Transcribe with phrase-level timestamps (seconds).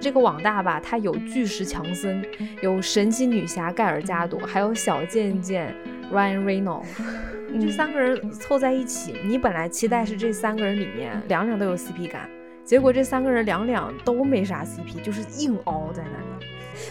[0.00, 2.24] 这个网大吧，它有巨石强森，
[2.62, 5.74] 有神奇女侠盖尔加朵，还有小贱贱
[6.12, 6.86] Ryan Reynolds，
[7.60, 12.28] 这三个人凑在一起，你本来期待是这三个人里面两两都有 CP 感，
[12.64, 16.46] 结果这三个人两两都没啥 CP，就是硬凹在那里。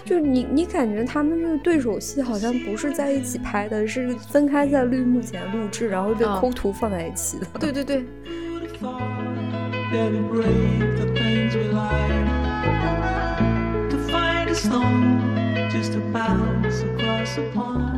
[0.05, 7.47] 就是你，你感觉他们这个对手戏好像不是在一起拍的，是分开在绿幕前录制，然后被抠图放在一起的。
[7.59, 8.05] 对对对。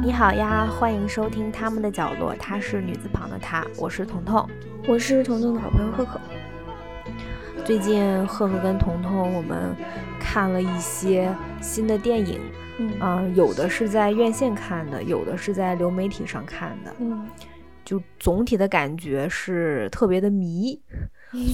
[0.03, 4.47] 你好呀，欢迎收听他们的角落，她是女字旁的她，我是彤彤，
[4.87, 6.21] 我是彤彤的好朋友赫赫。
[7.65, 9.75] 最近赫赫跟彤彤我们
[10.19, 12.39] 看了一些新的电影，
[12.77, 17.27] 嗯，有的是在院线看的，有的是在流媒体上看的，嗯，
[17.83, 20.79] 就总体的感觉是特别的迷，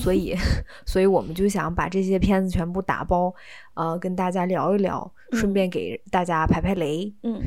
[0.01, 0.35] 所以，
[0.85, 3.33] 所以我们就想把这些片子全部打包，
[3.75, 7.41] 呃，跟大家聊一聊，顺便给大家排排雷，嗯。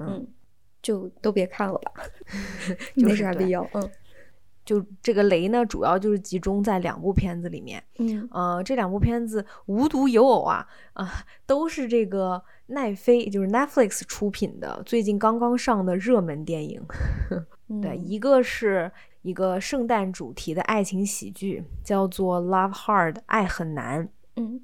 [0.00, 0.26] 嗯，
[0.80, 1.92] 就都别看了吧，
[2.94, 3.90] 没啥必要，嗯。
[4.68, 7.82] 就这个雷呢，主要就是集中在两部片子里面。
[7.96, 16.82] 嗯，呃，这两部片子无独有偶啊，啊，都是这个奈飞，就是 Netflix 出品的，最近刚刚上的热门电影。
[17.80, 24.06] 对，一个是一个圣诞主题的爱情喜剧，叫做《Love Hard》，爱很难。
[24.36, 24.60] 嗯，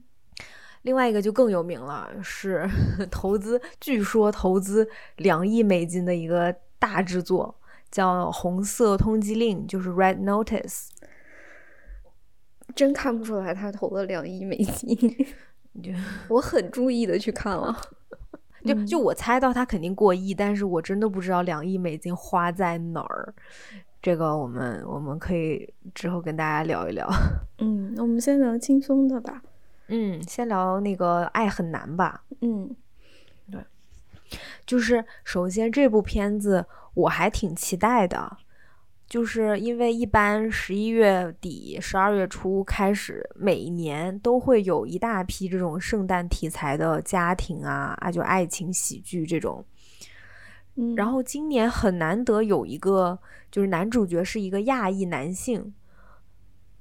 [0.83, 2.69] 另外一个就更有名了，是
[3.11, 7.59] 投资，据说投资两亿美金的一个大制作。
[7.95, 10.89] 叫红色通缉令，就是 Red Notice，
[12.75, 14.99] 真看不出来他投了两亿美金。
[16.27, 17.73] 我很注意的去看了，
[18.65, 23.33] 就就我猜到他肯定过亿，但是我真的不知道两亿美金花在哪儿。
[24.03, 27.09] 这个我们我们可以之后跟大家聊一聊。
[27.63, 29.41] 嗯，那我们先聊轻松的吧。
[29.87, 32.25] 嗯，先聊那个爱很难吧。
[32.41, 32.75] 嗯，
[33.53, 33.65] 对，
[34.67, 36.67] 就是首先这部片子。
[36.95, 38.37] 我还挺期待的，
[39.07, 49.65] 就是因为一般十一月底、十二月初开始，每一年都会有一大批这种圣诞题材的家庭啊啊，就爱情喜剧这种。
[50.77, 53.19] 嗯，然后今年很难得有一个，
[53.51, 55.73] 就是男主角是一个亚裔男性，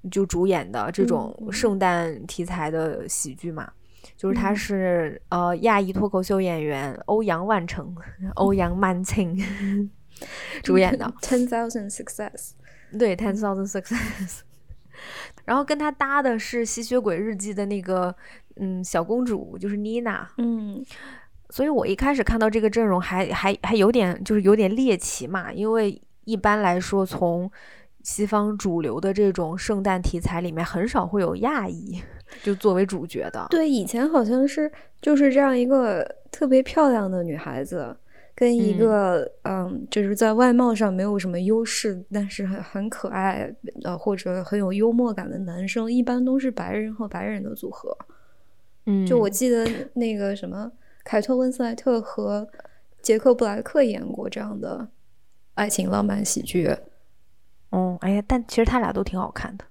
[0.09, 3.71] 就主演的这种圣诞题材的喜剧嘛，
[4.17, 7.95] 就是他是呃亚裔脱口秀演员欧阳万成，
[8.35, 9.39] 欧阳曼青。
[10.63, 11.11] 主演的。
[11.21, 12.51] Ten Thousand Success，
[12.97, 14.41] 对 Ten Thousand Success，
[15.45, 18.15] 然后跟他搭的是《吸血鬼日记》的那个
[18.57, 20.83] 嗯小公主，就是妮娜，嗯，
[21.49, 27.51] 所以我一开始看到这个阵容还还还有点就是有点猎奇嘛，因为一般来说从
[28.03, 32.01] 西方主流的这种圣诞题材里面很少会有亚裔
[32.41, 37.97] 就作为主角的，对，以前好像是就是这样一个特别漂亮的女孩子。
[38.35, 47.95] 跟一个嗯，就是在外貌上没有什么优势，但是很很可爱呃，或者很有幽默感的男生，一般都是白人和白人的组合。
[48.87, 50.71] 嗯，就我记得那个什么，
[51.03, 52.47] 凯特温斯莱特和
[53.03, 54.87] 杰克布莱克演过这样的
[55.53, 56.75] 爱情浪漫喜剧。
[57.69, 59.65] 嗯，哎呀，但其实他俩都挺好看的。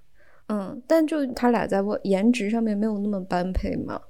[0.47, 4.01] 嗯，但就他俩在我颜值上面没有那么般配嘛。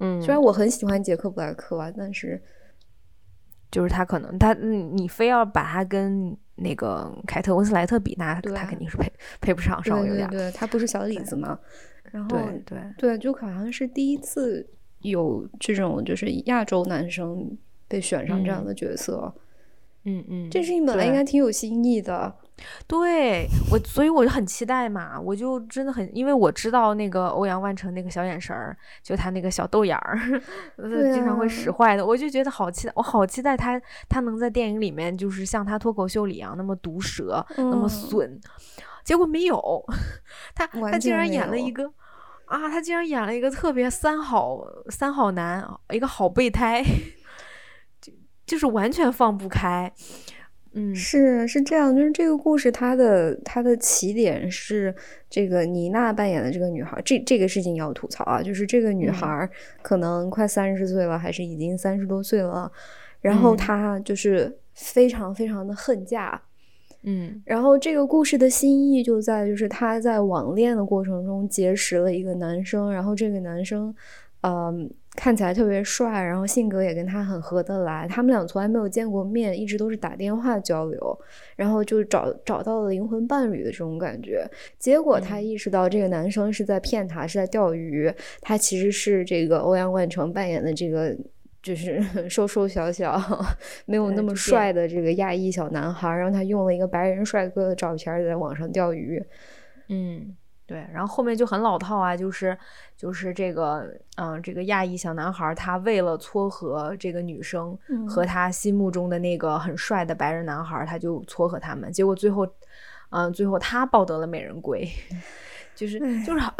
[0.00, 2.42] 嗯，虽然我很喜欢杰克布莱克啊，但是。
[3.74, 10.28] 就是他可能他你非要把他跟那个凯特温斯莱特比，那他肯定是配配不上，稍微有点。
[10.30, 11.58] 对，他不是小李子吗？
[12.12, 14.64] 然后对对对，就好像是第一次
[15.00, 17.58] 有这种就是亚洲男生
[17.88, 19.34] 被选上这样的角色。
[20.04, 22.32] 嗯嗯，这事情本来应该挺有新意的。
[22.86, 30.18] 对我，所以我就很期待嘛，我就真的很，因为我知道那个欧阳万成那个小眼神儿，就他那个小豆眼儿，
[31.12, 38.40] 经常会使坏的，我就觉得好期待，我好期待他，他能在电影里面就是像他脱口秀里一样那么毒舌，那么损，
[39.04, 39.84] 结果没有，
[40.54, 41.70] 他他竟然演了一。
[41.72, 41.92] 个
[42.46, 46.84] 啊，他竟然演了一个特别三好三好男，一个好备胎，
[48.02, 48.12] 就
[48.44, 49.90] 就是完全放不开。
[50.76, 54.92] 嗯，是是这样，就是这个故事，它的它的起点是
[55.30, 59.48] 这个妮娜扮演的这个女孩，这这个事情要吐槽啊，就是这个女孩
[59.82, 62.70] 可能快三十岁了，还是已经三十多岁了，
[63.20, 66.42] 然后她就是非常非常的恨嫁，
[67.04, 73.94] 嗯，然后这个故事的新意就在就是她在网恋的过程中结识了一个男生，然后这个男生，
[74.42, 78.06] 嗯，看起来特别帅，然后性格也跟他很合得来。
[78.08, 81.18] 他们俩从来没有见过面，一直都是打电话交流，
[81.56, 84.44] 然后就找找到了灵魂伴侣的这种感觉。
[84.78, 88.12] 结果他意识到这个男生是在骗他，是在钓鱼。
[88.40, 91.16] 他其实是这个欧阳万成扮演的这个。
[91.62, 93.18] 就是 瘦瘦小小，
[93.86, 99.24] 没有那么帅的这个亚裔小男孩，让他用了一个白人帅哥的照片在网上钓鱼。
[99.88, 100.86] 嗯，对。
[100.92, 102.56] 然后后面就很老套啊，就是
[102.96, 107.76] 就是这个，嗯，这个亚裔小男孩，他为了撮合这个女生
[108.08, 111.92] 和他心目中的那个很帅的白人男孩，他就撮合他们。
[111.92, 112.46] 结果最后，
[113.10, 114.88] 嗯，最后他抱得了美人归，
[115.74, 116.54] 就是就是好。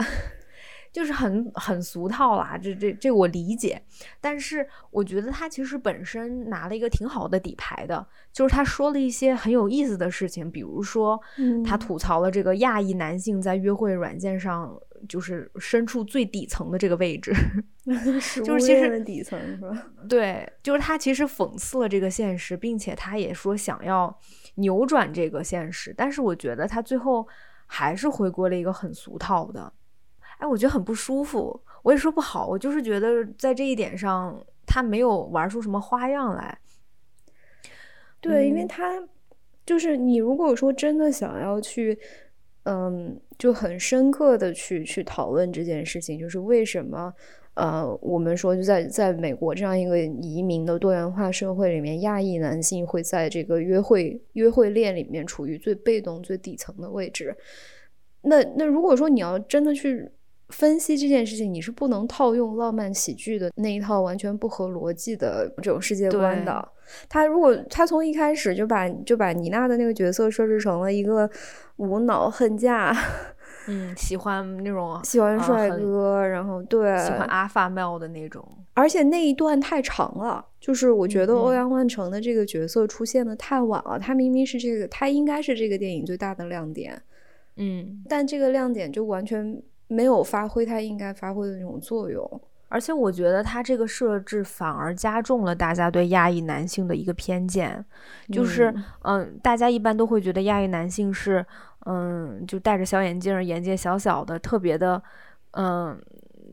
[0.95, 3.83] 就是很很俗套啦，这这这我理解，
[4.21, 11.21] 但是我觉得他其实本身拿了一个挺好的底牌的，就是他说了一些很有意思的事情，比如说
[11.67, 14.73] 他吐槽了这个亚裔男性在约会软件上
[15.09, 17.35] 就是身处最底层的这个位置，
[18.45, 19.87] 就是其实底层是吧？
[20.09, 24.17] 对，就是他其实讽刺了这个现实，并且他也说想要
[24.55, 27.27] 扭转这个现实，但是我觉得他最后
[27.67, 29.73] 还是回归了一个很俗套的。
[30.39, 36.59] 哎，我觉得很不舒服，我也说不好，我就是觉得在这一点上，他没有玩出什么花样来。
[38.21, 39.01] 对，因为他
[39.65, 41.99] 就是你，如果说真的想要去，
[42.65, 47.13] 嗯，就很深刻的去去讨论这件事情，就是为什么，
[47.55, 57.37] 呃，我们说就在在美国这样一个移民的多元化社会里面，亚裔男性会在这个约会约会链里面处于最被动、最底层的位置。
[58.23, 60.11] 那那如果说你要真的去。
[60.51, 66.69] 分析这件事情，你是不能套用浪漫喜剧的那一套完全不合逻辑的这种世界观的。
[67.09, 71.29] 他如果他从一开始就把就把妮娜的那个角色设置成了一个
[71.77, 72.95] 无脑恨嫁，
[73.67, 87.03] 嗯，喜欢那种喜欢帅哥，然后对喜欢阿发喵的那种，而且那一段太长了，就是我觉得欧阳万成的这个角色出现的太晚了，他明明是这个，他应该是这个电影最大的亮点，
[87.57, 89.61] 嗯，但这个亮点就完全。
[89.95, 97.85] 没有发挥它应该发挥的那种作用，而且我觉得它这个设置反而加重了大家对亚裔男性的一个偏见，
[98.33, 101.45] 就是嗯，大家一般都会觉得亚裔男性是
[101.87, 105.01] 嗯，就戴着小眼镜，眼界小小的，特别的
[105.53, 105.97] 嗯，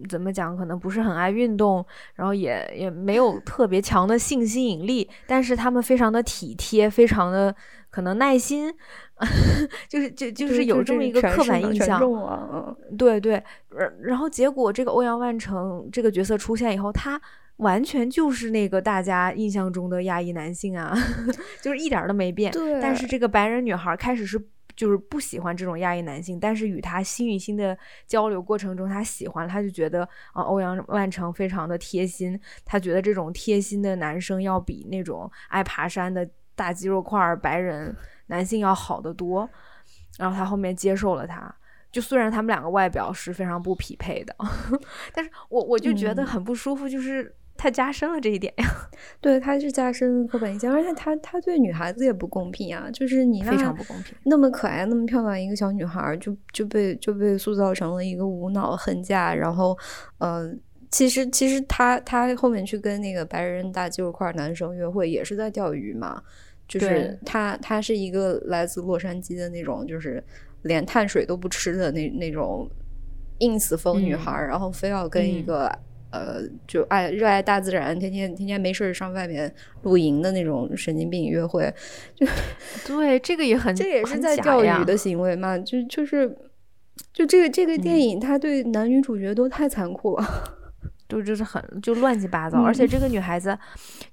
[0.10, 1.84] 怎么讲，可能不是很爱运动，
[2.16, 7.56] 然后也也没有特别强的性吸引力，但是他们非常的体贴，非常的
[7.92, 8.74] 可能耐心。
[9.88, 12.02] 就是就就是有这么一个刻板印象，
[12.98, 13.44] 对对，
[14.02, 17.22] 然后结果这个欧阳万成这个角色出现以后，他
[17.58, 20.98] 完全就是那个大家印象中的亚裔男性啊，
[21.62, 22.52] 就是一点都没变。
[22.52, 24.44] 对，但是这个白人女孩开始是
[24.76, 27.78] 就是不喜欢这种亚裔男性，但是与他心与心的
[28.08, 30.02] 交流过程中，他喜欢，他就觉得
[30.34, 37.96] 啊，欧阳万成非常的贴心，他觉得这种贴心的男生要比那种爱爬山的大肌肉块白人。
[38.28, 39.50] 男性要好得多，
[40.18, 41.54] 然后他后面接受了他，
[41.92, 44.34] 就虽然他们两个外表是非常不匹配的，
[45.14, 48.66] 但是我我就觉得很不舒服，就是太加深了这一点呀。
[49.20, 59.78] 对，他是加深刻板印象，而且他他对女孩子也不公平啊，就是你非常不公平，那么可爱那么漂亮一个小女孩，就就被就被塑造成了一个无脑恨嫁，然后
[60.20, 60.58] 嗯，
[60.92, 66.22] 其实其实他他后面去跟那个白人大肌肉块男生约会，也是在钓鱼嘛。
[66.68, 70.24] 就是他他是一个来自洛杉矶的那种，就是
[70.62, 72.66] 连碳水都不吃的那那种
[73.40, 75.68] ins 风女孩，然后非要跟一个
[76.12, 81.74] 呃，就爱热爱大自然，天天天天没事上外面露营的那种神经病约会。
[82.16, 82.26] 就
[82.88, 85.58] 对，这个也很， 这也是在钓鱼的行为嘛？
[85.58, 86.34] 就就是，
[87.12, 90.58] 就这个这个电影，它对男女主角都太残酷了。
[91.12, 93.58] 就就是很就乱七八糟，而且这个女孩子，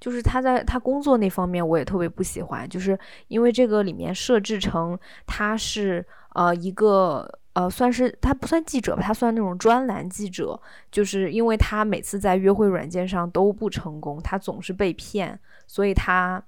[0.00, 15.38] 就是她在她工作那方面我也特别不喜欢，就是因为这个里面设置成她是呃一个呃算是她不算记者吧，她算那种专栏记者，就是因为她每次在约会软件上都不成功，她总是被骗，
[15.68, 16.42] 所以她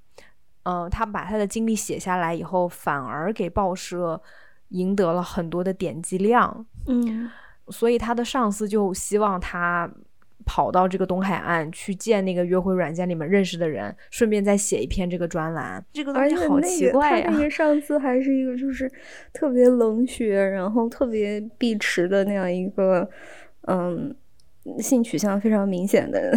[0.64, 4.20] 嗯她把她的经历写下来以后，反而给报社
[4.70, 7.30] 赢得了很多的点击量，嗯，
[7.68, 9.88] 所以她的上司就希望她。
[10.52, 15.80] 跑到这个东海岸去见那个约会软件里面认识的人，顺便再写一篇这个专栏。
[15.92, 17.30] 这个东西好奇怪呀！
[17.30, 18.90] 那个上次还是一个就是
[19.32, 23.08] 特别冷血，然后特别碧池的那样一个，
[23.68, 24.12] 嗯，
[24.80, 26.36] 性取向非常明显的。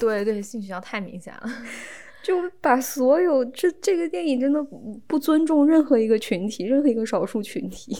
[0.00, 1.42] 对对，性取向太明显了，
[2.20, 4.60] 就把所有这这个电影真的
[5.06, 7.94] 不尊重任何一个群体，任何一个少数群体。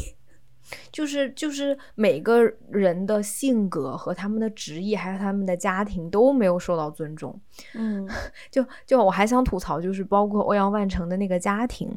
[0.90, 7.38] 就是就是每个人的性格和他们的职业，还有他们的家庭都没有受到尊重。
[7.74, 8.08] 嗯，
[8.50, 11.90] 就就我还想吐槽，就是包括欧阳万成的那个家庭，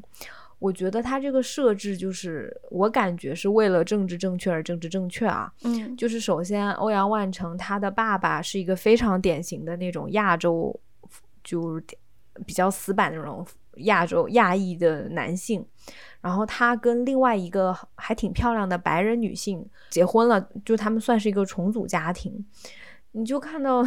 [0.59, 5.51] 我觉得他这个设置就是我感觉是为了政治正确而政治正确啊。
[5.63, 10.77] 嗯，就是首先欧阳万成他的爸爸是一个非常典型的那种亚洲，
[11.43, 11.83] 就是
[12.45, 13.45] 比较死板那种
[13.77, 15.65] 亚洲亚裔的男性。
[16.21, 22.43] 然后他跟另外一个还挺漂亮的白人女性结婚了，就他们算是一个重组家庭。
[23.11, 23.85] 你就看到，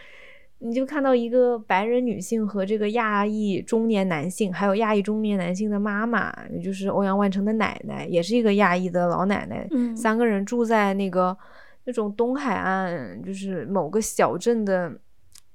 [0.60, 9.68] 你就看到一个白人女性和这个亚裔中年男性，还有亚裔中年男性的妈妈，也就是欧阳万成的奶奶，也是一个亚裔的老奶奶。
[9.70, 11.36] 嗯三个人住在那个
[11.84, 14.90] 那种东海岸，就是某个小镇的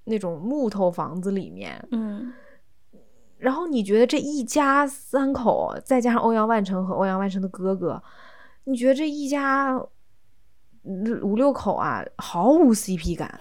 [0.04, 1.84] 那种木头房子里面。
[1.90, 2.32] 嗯
[3.40, 8.02] 然后你觉得这一家三口，再加上欧阳万成和欧阳万成的哥哥，
[8.66, 9.82] 你觉得这一家
[10.84, 13.40] 嗯五六口啊，毫无 CP 感，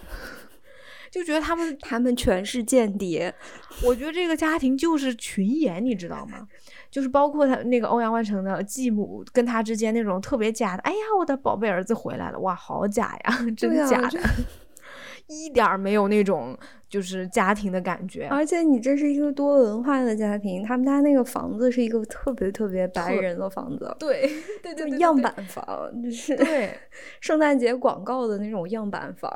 [1.10, 3.34] 就觉得他们，他们全是间谍。
[3.84, 6.46] 我觉得这个家庭就是群演，你知道吗？
[6.90, 14.18] 就是包括他那个欧阳万成的继母跟他之间那种特别假的，哎呀，我的宝贝儿子回来了，哇，好假呀，真对啊假的，这
[15.28, 16.56] 一点儿没有那种
[16.88, 18.26] 就是家庭的感觉。
[18.28, 24.28] 而且你这是一个多文化的家庭，他们家那个房子是一个特别特别白人的房子，对
[24.62, 26.70] 对对样板房，就是对。
[27.20, 29.30] 圣诞节广告的那种样板房。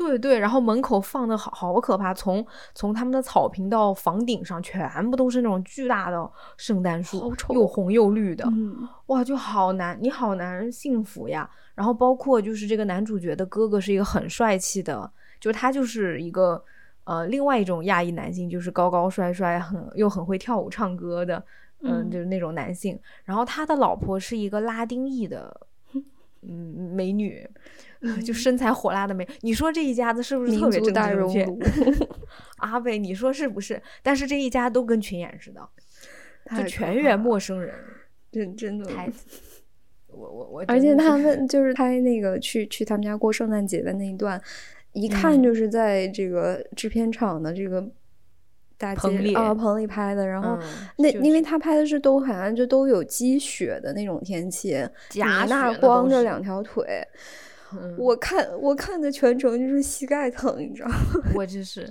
[0.00, 11.48] 对对，然后门口放的好好可怕，从从他们的草坪到房顶上，全部都是那种巨大的圣诞树又红又绿的，嗯哇，就好难，你好难幸福呀。
[11.74, 16.64] 然后包括就是这个男主角的哥哥是一个很帅气的，就是他就是一个
[17.04, 21.44] 呃另外一种亚裔男性，就是高高帅帅，很又很会跳舞唱歌的，
[21.82, 22.98] 嗯，嗯就是那种男性。
[23.24, 25.54] 然后他的老婆是一个拉丁裔的。
[26.42, 27.48] 嗯，美女，
[28.24, 29.26] 就身材火辣的美。
[29.40, 31.32] 你说这一家子是不是特民别大熔？
[31.46, 31.58] 炉，
[32.58, 33.80] 阿贝，你说是不是？
[34.02, 35.68] 但是这一家都跟群演似的，
[36.56, 37.74] 就全员陌生人。
[38.32, 38.84] 真真的。
[38.86, 39.10] 太，
[40.06, 44.40] 我我我，而且他们就是拍那个去去他们家过圣诞节的那一段，
[44.92, 47.86] 一看嗯就是在这个制片厂的这个
[48.80, 50.26] 大街棚里啊棚里拍的。
[50.26, 54.72] 然后嗯那、就因为他拍的是东海岸，就都有积雪的那种天气，
[55.10, 57.06] 假米娜雪的都是光着两条腿，
[57.74, 60.96] 嗯我看我看的全程就是膝盖疼，你知道吗？
[61.36, 61.86] 我真是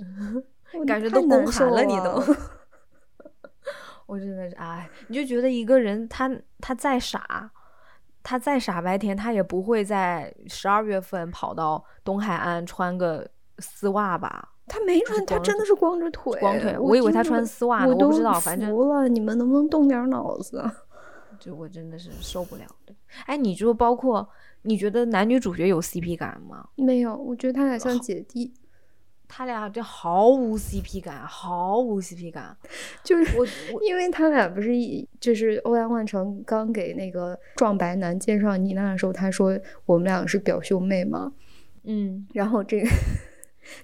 [0.86, 2.22] 感觉都宫寒了，你都。
[4.06, 6.28] 我真的是哎，你就觉得一个人他
[6.58, 7.48] 他再傻，
[8.24, 13.24] 他再傻白甜，他也不会在十二月份跑到东海岸穿个
[13.60, 14.48] 丝袜吧？
[14.70, 20.58] 他没穿，他真的是光着腿，光腿我我以为他穿丝袜呢我不知道反正服了，你们能不能动点脑子？
[20.60, 20.72] 啊
[21.40, 22.94] 就我真的是受不了的。
[23.26, 24.28] 哎，你就包括
[24.62, 26.68] 你觉得男女主角有 CP 感吗？
[26.76, 28.52] 没有，我觉得他俩像姐弟，
[29.26, 32.54] 他俩这毫无 CP 感，毫无 CP 感。
[33.02, 41.32] 就是我我因为他俩不是一，就是欧阳万成刚给那个壮白男介绍妮娜的时候，他说我们俩是表兄妹嘛，
[41.84, 42.88] 嗯，然后这个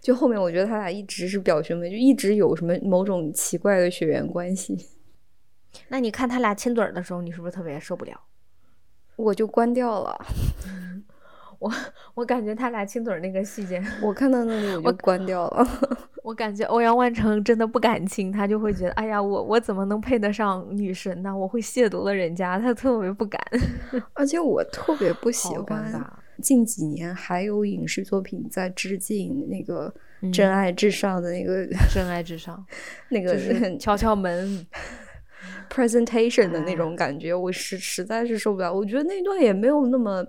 [0.00, 4.76] 就后面我觉得他俩一直是表兄妹，就一直有什么某种奇怪的血缘关系，
[5.88, 8.20] 那你看他俩亲嘴儿的时候，你是不是特别受不了？
[9.16, 10.18] 我就关掉了。
[11.58, 11.72] 我
[12.12, 15.66] 我感觉他俩亲嘴儿那个细节，我看到那里我就关掉了。
[16.22, 21.34] 我感觉欧阳万成真的不敢亲，他就会觉得，哎呀，我我怎么能配得上女神呢？
[21.34, 23.40] 我会亵渎了人家，他特别不敢。
[24.12, 26.04] 而且我特别不喜欢尬。
[26.42, 32.64] 近几年还有影视作品在致敬那个嗯《真爱至上》的那个、 真爱至上，
[33.10, 34.66] 那个就是敲敲门，
[35.70, 38.72] presentation 的那哎种感觉，我实实在是受不了。
[38.72, 40.24] 我觉得那段也没有那么，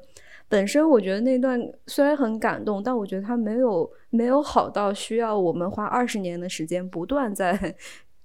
[0.50, 7.76] 本身我觉得那段虽然很感动，但我觉得它没有没有好到需要我们花二十年的时间不断在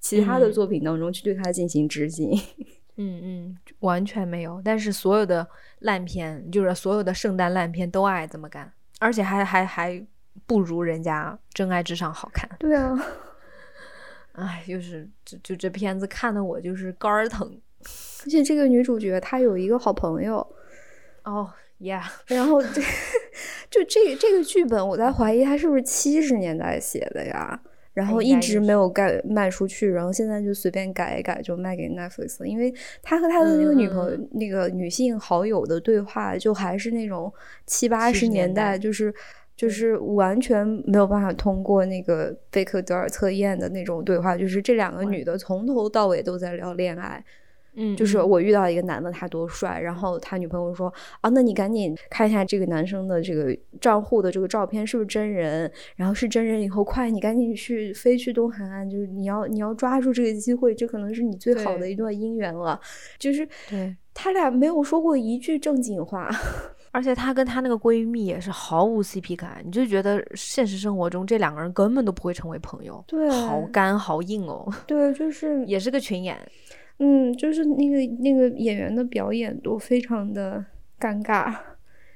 [0.00, 2.30] 其他的嗯作品当中去对它进行致敬。
[2.96, 4.60] 嗯嗯，完全没有。
[4.64, 5.46] 但是所有的
[5.82, 10.04] 烂片，就是所有的圣诞烂片都爱这么干，而且还还还
[10.46, 12.48] 不如人家《真爱至上》好看。
[12.58, 12.98] 对啊，
[14.32, 17.60] 哎，就是就就这片子看的我就是肝儿疼。
[18.24, 20.36] 而且这个女主角她有一个好朋友，
[21.24, 22.80] 哦，yeah， 然后这
[23.68, 27.60] 就这个这个剧本，我在怀疑它是不是七十年代写的呀？
[27.94, 32.46] 然后一直没有盖卖出去，然后现在就随便改一改就卖给 Netflix 了。
[32.46, 32.72] 因为
[33.02, 37.32] 他和他的那个女朋友、嗯那个女性好友的对话，就还是那种
[37.66, 39.14] 七八十年年代就是
[39.54, 47.22] 就是完全没有办法通过那个贝克德尔测验的那种对话，就是这两个女的从头到尾都在聊恋爱。
[47.74, 62.78] 嗯，就是我遇到一个男的，他多帅，然后他女朋友说啊，那你赶紧看一下这个男生的这个账户的这个照片是不是真人，然后是真人以后，快你赶紧去飞去东海岸，就是你要你要抓住这个机会，这可能是你最好的一段姻缘了。
[63.18, 66.30] 就是对他俩没有说过一句正经话，
[66.92, 74.70] 而且她跟她那个闺蜜也是毫无 CP 感，你就觉得现实生活中这两个人根本都不会成为朋友，对，好干好硬哦。
[74.86, 76.38] 对，就是也是个群演。
[77.04, 80.64] 嗯，就是那个那个演员的表演都非常的
[81.00, 81.52] 尴尬，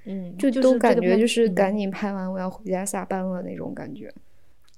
[0.04, 4.14] 嗯，就都感觉就是嗯赶紧拍完，我要回家下班了那种感觉。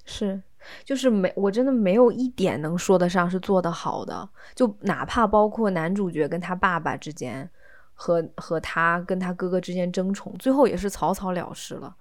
[0.07, 0.41] 是，
[0.83, 7.47] 就是没，我真的没有一点能说得上是做得好的，就哪怕包括男主角跟他爸爸之间，
[7.93, 11.95] 和和他跟他哥哥之间争宠，最后也是草草了事了。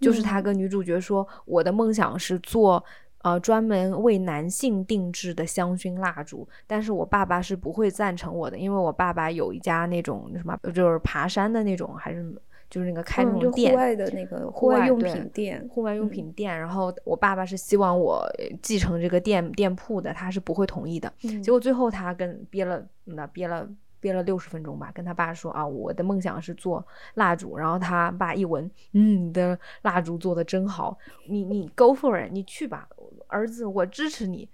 [0.00, 2.84] 就是他嗯跟女主角说：“我的梦想是做。”
[3.24, 12.22] 呃，专门为男性定制的香薰蜡烛，但是我爸爸是不会赞成我的，因为我爸爸有一家那种什么，就是爬山的那种，还是
[12.68, 16.10] 就是那个开那种店，户外的那个户外用品店，户外用嗯。
[16.10, 21.10] 品店，然后我爸爸是希望我呃继承这个店店铺的，他是不会同意的。
[21.22, 21.42] 嗯。
[21.42, 23.66] 结果最后他跟憋了那憋了
[24.04, 27.56] 憋了六十分钟吧，跟他爸说啊，我的梦想是做蜡烛。
[27.56, 32.86] 然后他爸一闻，嗯，你的蜡烛做的真好，你你 go for it，你去吧，
[33.28, 34.46] 儿子，我支持你，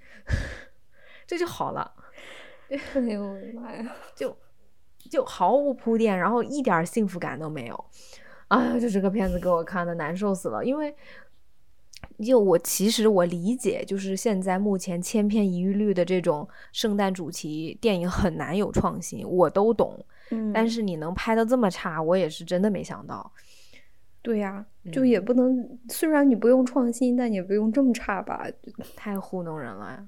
[1.26, 1.92] 这就好了，
[2.70, 3.92] 哎呦我的妈呀！
[4.14, 4.36] 就
[5.10, 7.84] 就毫无铺垫，然后一点幸福感都没有。
[8.46, 10.94] 哎呀，就这个片子给我看的难受死了，因为
[12.24, 20.04] 就我其实我理解，就是现在目前千篇一律的这种圣诞主题电影很难有创新，我都懂。
[20.30, 23.32] 嗯，但是你能拍的这么差，我也是真的没想到。
[24.22, 28.46] 对呀，就嗯也不能，虽然你不用创新，但也不用这么差吧？
[28.94, 30.06] 太糊弄人了呀！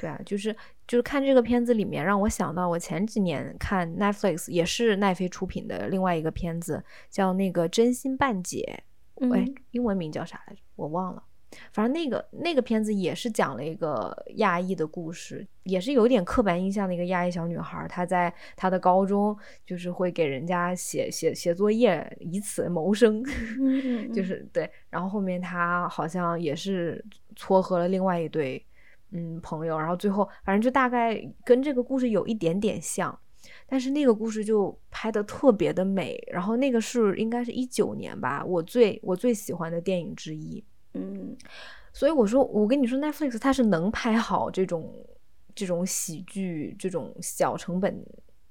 [0.00, 0.54] 对啊，就是
[0.88, 8.82] 就是看这个片子里面，让我想到我前几年看 Netflix 也是奈飞出品的另外一个片子，叫那个《真心半解》。
[9.20, 10.60] 哎嗯，英文名叫啥来着？
[10.76, 11.22] 我忘了。
[11.70, 23.22] 反正那个那个片子也是讲了一个亚裔的故事，也是有点刻板印象的一个亚裔小女孩，她在她的高中就是会给人家写写写作业，以此谋生。
[23.60, 27.04] 嗯就嗯是对，然后后面她好像也是
[27.36, 28.60] 撮合了另外一对
[29.12, 33.16] 嗯朋友，然后最后反正就大概跟这个故事有一点点像，
[33.66, 40.62] 但是那个故事就拍的特别的美，然后那个是应该是一九年吧，我最我最喜欢的电影之一。
[40.94, 41.36] 嗯
[41.92, 44.92] 所以我说，我跟你说，Netflix 它是能拍好这种
[45.54, 48.04] 这种喜剧、这种小成本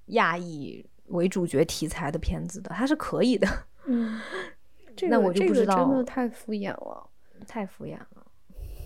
[0.08, 3.48] 亚裔为主角题材的片子的，它是可以的。
[3.86, 4.18] 嗯，
[4.96, 7.10] 这个我就不知道真的太敷衍了。
[7.46, 8.26] 太敷衍了。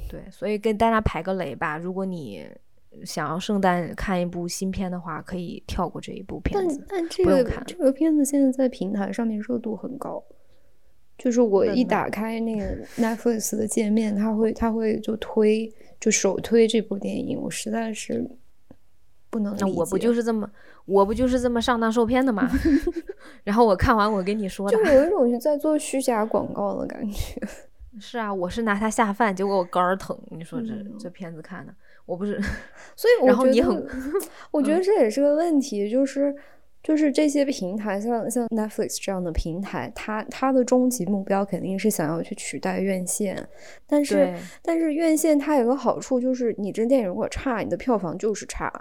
[0.10, 1.78] 对，所以跟大家排个雷吧。
[1.78, 2.50] 如果你
[3.06, 6.86] 想要圣诞看一部新片的话，可以跳过这一部片子。
[6.88, 10.24] 但这不用看个这个片子现在在平台上面热度很高，
[11.18, 18.30] 就是我一打开那个 Netflix 的界面，它会它会就推就首推这部电影，我实在是
[19.30, 19.66] 不能理解。
[19.66, 20.50] 那我不就是这么，
[20.86, 22.50] 我不就是这么上当受骗的吗？
[23.44, 27.42] 然后我看完，我跟你说的就，有一种是在做虚假广告的感觉。
[28.00, 30.16] 是啊，我是拿它下饭，结果我肝儿疼。
[30.30, 31.74] 你说这、嗯这片子看的，
[32.08, 32.40] 我不是，
[32.96, 33.86] 所以我觉得你很
[34.50, 36.34] 我觉得这也是个问题，就是
[36.82, 43.46] 就是这些平台，像像 Netflix 这样的平台，它它的终极目标肯定是想要去取代院线，
[43.86, 48.72] 但是但是院线它有个好处就是，你这电影如果差，你的票房就是差，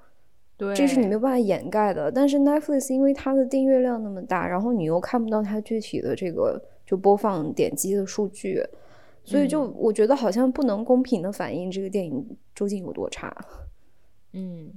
[0.56, 2.08] 对，这是你没有办法掩盖的。
[2.12, 8.62] 但是 Netflix 因为它的订阅量那么大，然后你又看不到它具体的这个就播放点击的数据。
[9.26, 13.36] 所以就嗯我觉得好像不能公平的反映这个电影究竟有多差。
[14.32, 14.70] 嗯，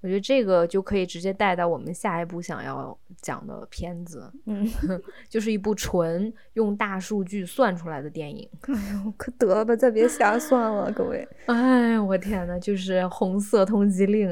[0.00, 4.66] 我觉得这个就可以直接带到我们下一步想要讲的片子，嗯，
[5.28, 8.48] 就是一部纯用大数据算出来的电影。
[8.62, 11.26] 哎呦，可得了吧，再别瞎算了，各位。
[11.46, 14.28] 哎，我天呐，就是红色通缉令，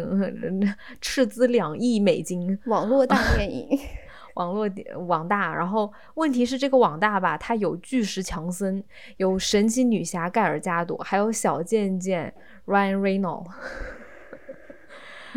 [1.00, 3.78] 斥资两亿美金，网络大电影，
[4.36, 5.54] 网络电网大。
[5.54, 8.82] 然后问题是这个网大吧，它有巨石强森，
[9.18, 12.32] 有神奇女侠盖尔加朵，还有小贱贱
[12.64, 13.50] Ryan Reynolds。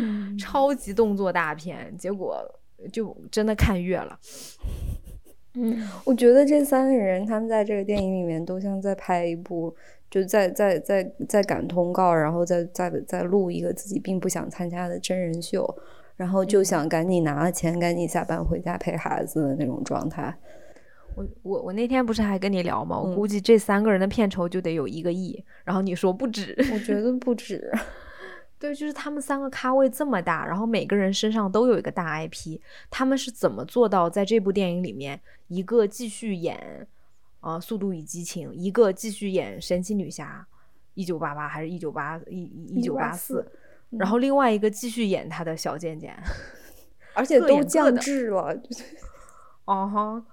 [0.02, 2.42] 嗯，超级动作大片，结果
[2.90, 4.18] 就真的看越了。
[5.54, 9.74] 嗯，我觉得这三个人他们在这个电影里面都像在拍一部，
[10.08, 15.68] 就在在在在赶通告，然后再再再录一个自己并不想参加的真人秀，
[16.20, 20.36] 然后就想赶紧拿了钱，赶紧下班回家陪孩子的那种状态。
[21.14, 23.00] 我我我那天不是还跟你聊吗？
[23.00, 26.54] 我嗯估计这三个人的片酬就得有一个亿，然后你说不止。
[26.74, 27.72] 我觉得不止。
[28.60, 36.86] 对，就是他们三个咖位这么大，然后每个人身上都有一个大 IP，他们是怎么做到在这部电影里面，一个继续演
[37.40, 40.46] 啊《速度与激情》，一个继续演《神奇女侠》，
[40.92, 43.50] 一九八八还是一九八一一九八四，
[43.98, 46.16] 然后另外一个继续演他的小贱贱，
[47.14, 48.56] 而且都降智了，
[49.64, 50.24] 哦 哈。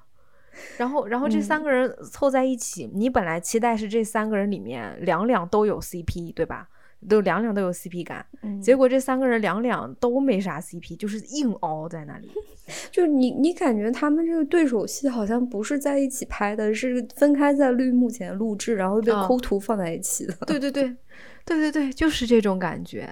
[0.78, 6.67] 然后，然后这三个人凑在一起，你本来期待是这三个人里面两两都有 CP，对吧？
[7.08, 8.26] 都两两都有 CP 感，
[8.60, 12.32] 结果这三个人两两都没啥 CP，就是硬凹在那里。
[12.91, 20.34] 就你你感觉他们这个对手戏好像不是在一起拍的，是分开在绿幕前录制，然后被抠图放在一起的。
[20.48, 20.96] 对对对，
[21.46, 23.08] 对对对，就是这种感觉。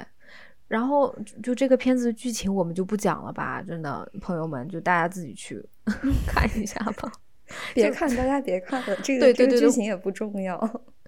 [0.67, 5.63] 然后就这个片子的剧情我们就不讲了吧，真的朋友们就大家自己去
[6.27, 7.11] 看一下吧。
[7.75, 10.59] 别看，大家别看了，这个这个剧情也不重要。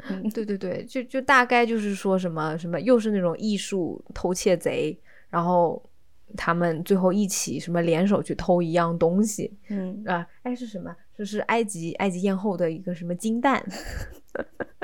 [0.10, 4.96] 嗯，对对对，就就大概就是说什么什么，又是那种艺术偷窃贼，
[5.30, 5.84] 然后
[6.36, 9.52] 他们最后一起什么联手去偷一样东西。
[9.70, 10.96] 嗯啊，哎是什么？
[11.18, 13.66] 就是埃及埃及艳后的一个什么金蛋。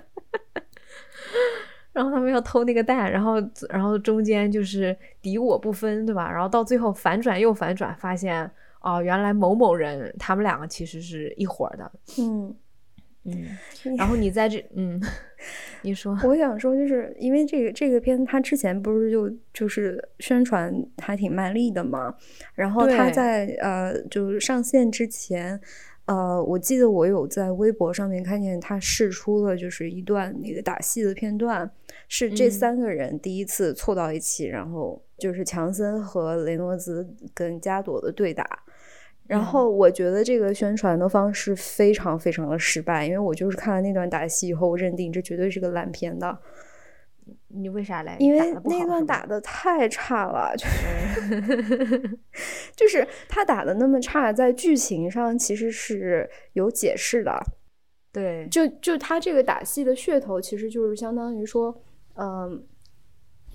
[1.94, 3.36] 然后他们要偷那个蛋，然后
[3.70, 6.30] 然后中间就是敌我不分，对吧？
[6.30, 8.52] 然后到最后反转又反转，发现。
[8.86, 12.54] 哦，原来某某人他们两个其实是一伙的，嗯
[13.24, 15.02] 嗯，然后你在这，嗯，
[15.84, 22.14] 你说，我想说，就是因为这个这个片，它之前不是就就是宣传还挺卖力的嘛，
[22.56, 25.58] 然后它在呃就是上线之前，
[26.06, 31.70] 呃，我记得我有在微博上面看见他试出了就是一段那个打戏的片段，
[32.10, 38.46] 是这三个人第一次凑到一起，然后就是强森和雷诺兹跟加朵的对打。
[39.26, 46.38] 然后我觉得这个宣传的方式非常非常的失败，因为我就是看了那段打戏以后，我认定这绝对是个烂片的。
[47.48, 48.18] 你为啥来？
[48.20, 52.20] 因为那段打的太差了，就是
[52.76, 57.32] 就是他打的那么差，在剧情上其实是有解释的。
[58.12, 61.82] 对，就就他这个打戏的噱头，其实就是相当于说，
[62.16, 62.64] 嗯，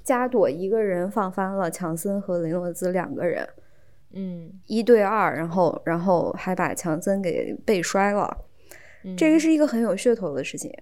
[0.03, 3.49] 加朵一个人放翻了强森和雷诺兹两个人。
[4.15, 8.35] 嗯，一对二，然后然后还把强森给背摔了，
[9.17, 10.73] 这个是一个很有噱头的事情，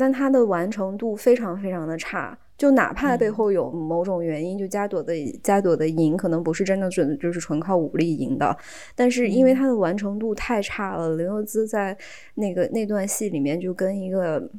[0.00, 2.36] 但它的完成度非常非常的差。
[2.56, 8.56] 就哪怕背后有某种原因，就加朵的加朵的赢可能不是真的准，就是纯靠武力赢的，
[8.94, 11.96] 但是因为它的完成度太差了，雷诺兹在
[12.34, 14.50] 那个那段戏里面就跟一个。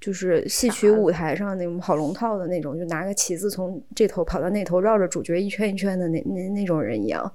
[0.00, 7.32] 就是戏曲舞台上那种跑龙套的那种，就拿个旗子从这头跑到那头，绕着主角一圈一圈的那那那种人一样。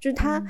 [0.00, 0.42] 就是他，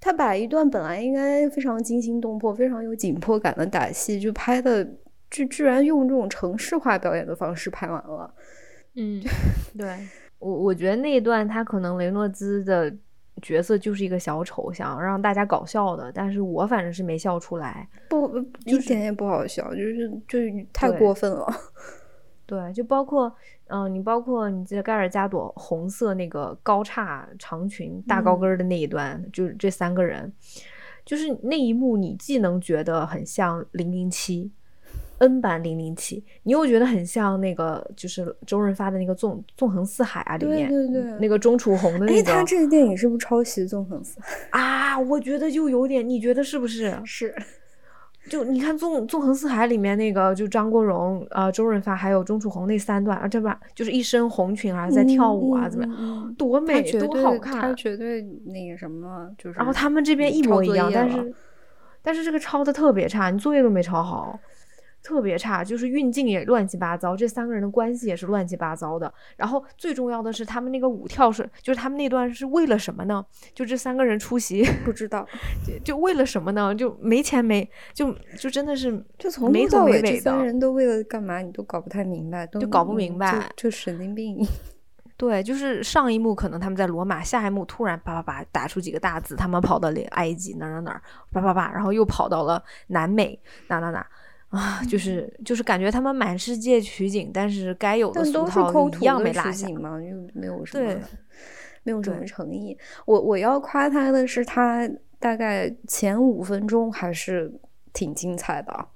[0.00, 4.84] 他把一段本来应该非常惊心动魄、非常有紧迫感的打戏，就拍的，
[5.32, 8.32] 居居然用这种城市化表演的方式拍完了。
[8.94, 9.20] 嗯，
[9.76, 9.98] 对
[10.38, 12.94] 我我觉得那一段他可能雷诺兹的。
[13.40, 20.38] 角色就是一个小丑，想让大家搞笑的，但是我反正是没笑出来，不一点也不好笑，就是就
[20.70, 21.46] 太过分了。
[22.44, 23.34] 对，就包括
[23.68, 30.30] 嗯，你包括你记得盖尔加朵红色那个高叉长裙大高跟的那一段，就是这三个人，
[31.04, 34.52] 就是那一幕，你既能觉得很像零零七。
[35.22, 42.32] N 版零零七，你又觉得很像那个，就是周润发的那个《纵纵横四海》啊，里面对对对，那个钟楚红的那个。
[42.32, 44.98] 他这个电影是不是抄袭《纵横四海》 啊？
[44.98, 46.92] 我觉得就有点，你觉得是不是？
[47.04, 47.34] 是。
[48.30, 56.34] 就你看《纵纵横四海》里面那个，就张国荣、呃周润发还有钟楚红那三段啊，这吧，就是一身红裙啊，在跳舞啊，怎么样？
[56.38, 57.60] 多美，多好看！
[57.60, 59.56] 他绝对那个什么，就是。
[59.58, 61.34] 然后他们这边一模一样，但是
[62.00, 64.38] 但是这个抄的特别差，你作业都没抄好。
[65.02, 69.12] 特别差，就是运镜也乱七八糟，这三个人的关系也是乱七八糟的。
[69.36, 73.24] 然后最重要的是，他们那个舞跳是，就是他们那段是为了什么呢？
[73.54, 75.26] 就这三个人出席，不知道，
[75.66, 76.74] 就就为了什么呢？
[76.74, 81.38] 就没钱没，就就真的是，就从头到尾这三人都为了干嘛？
[81.38, 84.46] 你都搞不太明白，就搞不明白，就神经病。
[85.16, 93.38] 对，就是上一幕可能他们在罗马，下一幕突然叭叭叭打出几个大字，他们跑到了埃及哪哪哪，叭叭叭，然后又跑到了南美
[93.68, 94.04] 哪哪哪。
[94.52, 100.94] 啊，就是就是感觉他们满世界取景，但是该有的俗套一样没落下嘛，就没有什么，
[101.84, 102.76] 没有什么诚意。
[103.06, 104.86] 我我要夸他的是，他
[105.18, 107.50] 大概前五分钟还是
[107.94, 108.86] 挺精彩的，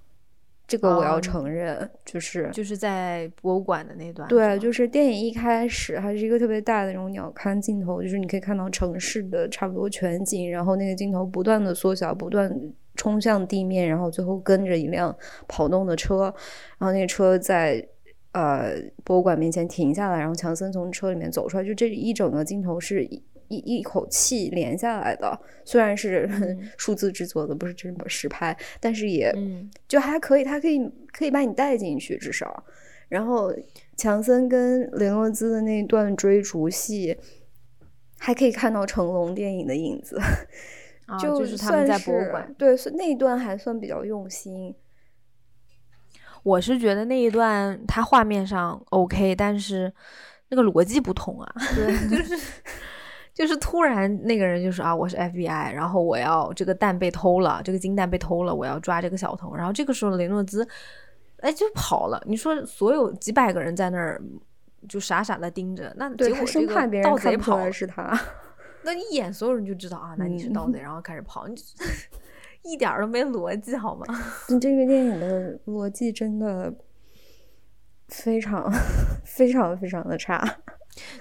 [0.68, 1.88] 这个我要承认。
[2.04, 12.54] 就是就是在博物馆的那段，对，就是电影一开始还是一个特别大的那种鸟瞰镜头，就是你可以看到城市的差不多全景，然后那个镜头不断的缩小，不断。
[12.96, 16.24] 冲向地面，然后最后跟着一辆跑动的车，
[16.78, 17.86] 然后那个车在
[18.32, 25.38] 呃博物馆面前停下来，然后强森从车里面走出来，就这一整个镜头是一一一口气连下来的。
[25.64, 26.28] 虽然是
[26.76, 29.32] 数字制作的，不是真么实拍，但是也
[29.86, 30.80] 就还可以，它可以
[31.12, 32.64] 可以把你带进去，至少。
[33.08, 33.54] 然后
[33.96, 37.16] 强森跟雷诺兹的那段追逐戏，
[38.18, 40.18] 还可以看到成龙电影的影子。
[41.20, 44.74] 就是他们在博物馆，对，是那一段还算比较用心。
[46.42, 49.92] 我是觉得那一段它画面上 OK，但是
[50.48, 51.52] 那个逻辑不通啊。
[51.74, 52.52] 对， 就是
[53.34, 59.54] 就是突然那个人就说啊，我是 FBI，然后我要这个蛋被偷了，这个金蛋被偷了，我要抓这个小偷。
[59.54, 60.66] 然后这个时候雷诺兹
[61.40, 62.22] 哎就跑了。
[62.26, 64.22] 你说所有几百个人在那儿
[64.88, 68.18] 就傻傻的盯着，那结果这个盗贼跑是他。
[68.86, 71.54] 那一眼，所有人就知道啊，那你是盗贼，然后开始跑，你
[72.62, 74.06] 一点都没逻辑，好吗？
[74.48, 76.72] 你这个电影的逻辑真的
[78.08, 78.72] 非常、
[79.26, 80.42] 非常、非常的差。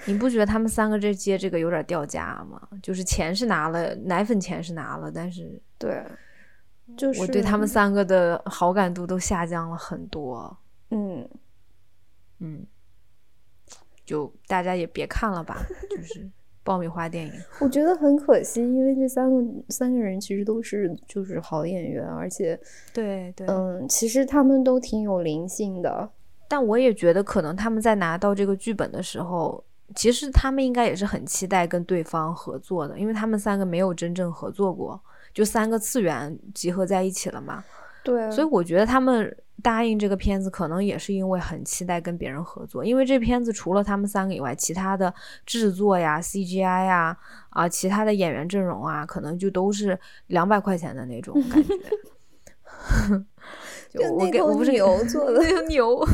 [0.06, 2.62] 你不觉得他们三个这接这个有点掉价吗？
[2.82, 6.02] 就是钱是拿了，奶粉钱是拿了，但是对，
[6.96, 10.56] 就是我对他们三个的好感度都下降了很多。
[10.92, 11.28] 嗯
[12.40, 12.66] 嗯，
[14.06, 15.58] 就大家也别看了吧，
[15.90, 16.30] 就是。
[16.66, 22.60] 爆米花电影，我觉得很可惜，因为这三个三个人其实都是就是好演员，而且
[22.92, 26.10] 对对，嗯，其实他们都挺有灵性的。
[26.48, 29.64] 但我也觉得，可能他们在拿到这个剧本的时候，
[29.96, 35.00] 其实他们应该也是很期待跟对方合作的，因为他们三个没有真正合作过，
[35.34, 37.64] 就三个次元集合在一起了嘛。
[38.04, 39.38] 对，所以我觉得他们。
[39.64, 45.14] 答应这个片子，可能也是因为很期待跟别人合作，因为这片子除了他们三个以外，其他的
[45.46, 47.18] 制作呀、CGI 呀
[47.50, 51.74] 啊，其他的演员阵容啊，可能就都是两百块钱的那种感觉。
[53.90, 56.06] 就我给我不是牛做的 牛。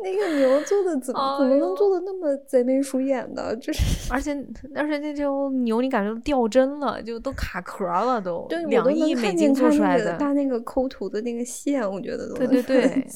[0.00, 3.56] 那个牛做的怎么怎么能做的那么贼眉鼠眼的？
[3.56, 4.32] 就是而且
[4.74, 10.16] 而且那头牛你感觉掉帧了，就都卡壳了，都两亿美金做出来的。
[10.16, 13.08] 他那个抠图的那个线，我觉得都对对对，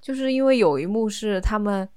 [0.00, 1.88] 就是因为有一幕是他们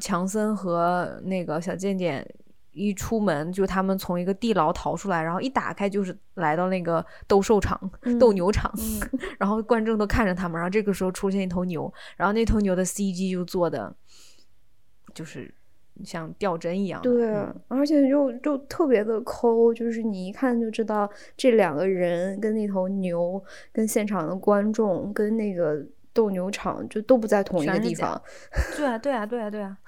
[0.00, 2.26] 强森和那个小贱贱。
[2.74, 7.80] 一出门就他们从一个地牢逃出来，然后一打开就是来到那个斗兽场、
[8.18, 8.70] 斗牛场，
[9.38, 13.94] 然后观众都看着他们，然后这个时候出现一头牛，然后那头牛的 CG 就做的
[15.14, 15.54] 就是
[16.04, 17.32] 像吊针一样，对，
[17.68, 23.40] 而且就就特别的抠，就是你一看就知道这两个人跟那头牛、
[23.72, 25.80] 跟现场的观众、跟那个
[26.12, 28.20] 斗牛场就都不在同一个地方，
[28.76, 29.78] 对啊，对啊，对啊，对啊。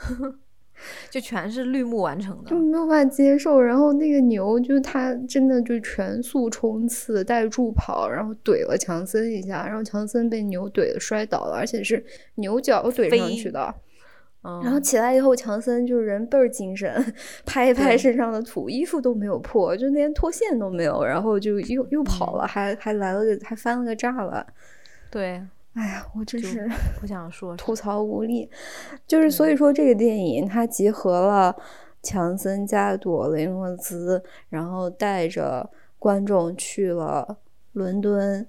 [1.10, 3.60] 就全是绿幕完成的，就没有办法接受。
[3.60, 12.04] 然后那个牛，就是他真的就全速冲刺带助跑，然后怼了强森一下，然后强森被牛怼的摔倒了，而且是
[12.36, 13.74] 牛角怼上去的。
[14.62, 17.12] 然后起来以后，强森就是人倍儿精神，
[17.44, 21.04] 拍一拍身上的土，衣服都没有破，就连脱线都没有。
[21.04, 24.46] 然后就又又跑了，还还来了个还翻了个栅栏。
[25.10, 25.42] 对。
[25.76, 26.66] 哎呀，我真是
[26.98, 28.50] 不想说，吐槽无力。
[29.06, 31.54] 就是所以说，这个电影它集合了
[32.02, 37.38] 强森加朵雷诺兹，然后带着观众去了
[37.72, 38.46] 伦敦，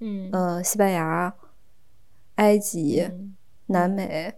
[0.00, 1.32] 嗯呃，西班牙、
[2.34, 3.08] 埃及、
[3.66, 4.34] 南美，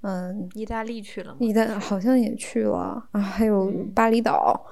[0.00, 1.36] 嗯，意大利去了吗？
[1.40, 4.64] 意大好像也去了啊，还有巴厘岛，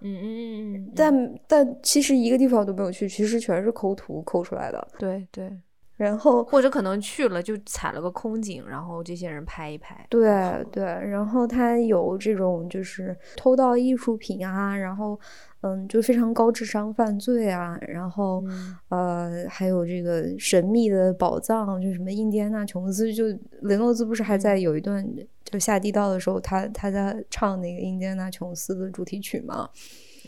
[0.00, 0.92] 嗯嗯嗯嗯。
[0.94, 4.86] 但但其实一个地方都没有去，其实全是抠图抠出来的。
[4.98, 5.50] 对对。
[5.96, 10.04] 然后或者可能去了就踩了个空景，然后这些人拍一拍。
[10.10, 10.26] 对
[10.72, 15.18] 对，然后他有这种就是偷盗艺术品啊，然后
[15.60, 18.42] 嗯，就非常高智商犯罪啊，然后
[18.88, 23.26] 呃，还有这个神秘的宝藏，就什么印第安纳琼斯，就
[23.62, 25.06] 雷诺兹不是还在有一段
[25.44, 29.70] 就下地道的时候，他他在唱那个印第安纳琼斯的主题曲嘛，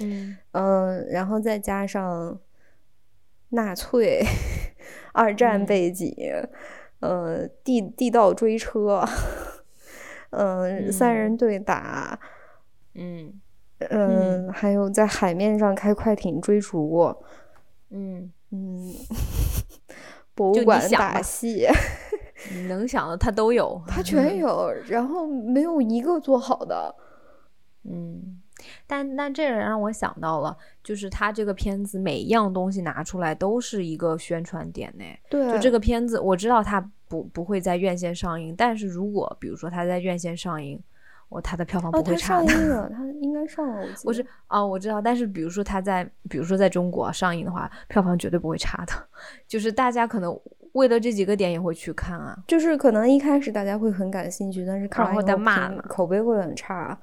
[0.01, 2.39] 嗯嗯，然后再加上
[3.49, 4.25] 纳粹。
[5.17, 6.15] 二战背景，
[7.01, 9.03] 呃，地地道追车，
[10.31, 12.19] 嗯，三人对打，
[12.95, 13.33] 嗯
[13.79, 17.17] 嗯，还有在海面上开快艇追逐，
[17.91, 18.31] 嗯。
[18.53, 18.95] 嗯，
[20.37, 21.67] 博物馆打戏，
[22.55, 24.37] 你能想的他都有，他全。
[24.39, 26.95] 有，然后没有一个做好的，
[27.83, 28.41] 嗯。
[28.87, 35.05] 但但这也让我想到了，就是他这个片子每一样东西拿出来都是一个宣传点呢。
[35.29, 40.81] 对，就这个片子，我知道它不不会在院线上映，但是如果比如说它在院线上映，
[41.29, 42.49] 我它的票房不会差的。
[42.49, 43.87] 上映了， 它应该上了。
[44.05, 48.93] 我是啊，我知道，但是比如说它在，比如说在中国上映的话，票房绝对不会差的。
[49.49, 50.39] 就是大家可能
[50.73, 52.39] 为了这几个点也会去看啊。
[52.47, 56.97] 就是可能一开始大家会很感兴趣，但是看完后以后评再骂呢口碑会很差。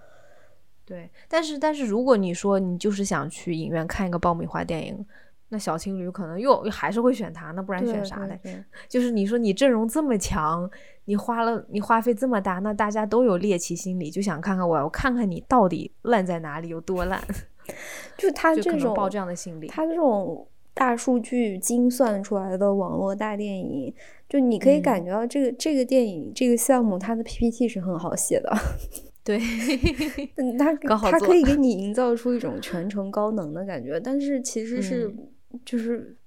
[0.85, 5.05] 对，但是但是如果你说你就是想去影院看一个爆米花电影，
[5.49, 8.39] 那小情侣可能又还是会选它，那不然选啥嘞？
[8.89, 10.69] 就是你说你阵容这么强，
[11.05, 17.21] 你花了你花费这么大，那大家都有猎奇心理，就想看看我，我看看你到底烂在哪里，有多烂，
[18.17, 19.67] 就他就这种抱这样的心理。
[19.67, 23.93] 他这种大数据精算出来的网络大电影，
[24.27, 28.51] 就你可以嗯感觉到这个、这个电影这个项目它的 PPT 是很好写的，
[29.23, 29.39] 对，
[30.35, 35.29] 嗯它搞好做它可以给 你营造出一种全程高能的感觉，但是其实是、嗯
[35.65, 36.17] 就是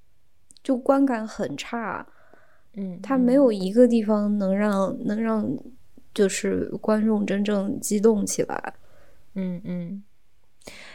[0.63, 2.07] 就观感很差，
[2.75, 3.73] 嗯，他没嗯有一。
[3.73, 5.45] 个地方能让能让
[6.15, 8.75] 就是观众真正激动起来。
[9.35, 10.03] 嗯嗯，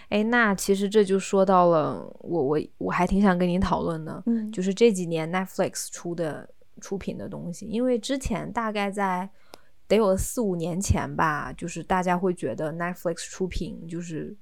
[0.09, 4.51] 哎，那其实这就说到了我我我还挺想跟你讨论的，嗯。
[4.51, 9.29] 就是这几年 Netflix 出的出品的东西，因为之前大概在
[9.95, 14.35] 得有四五年前吧，就是大家会觉得 Netflix 出品就是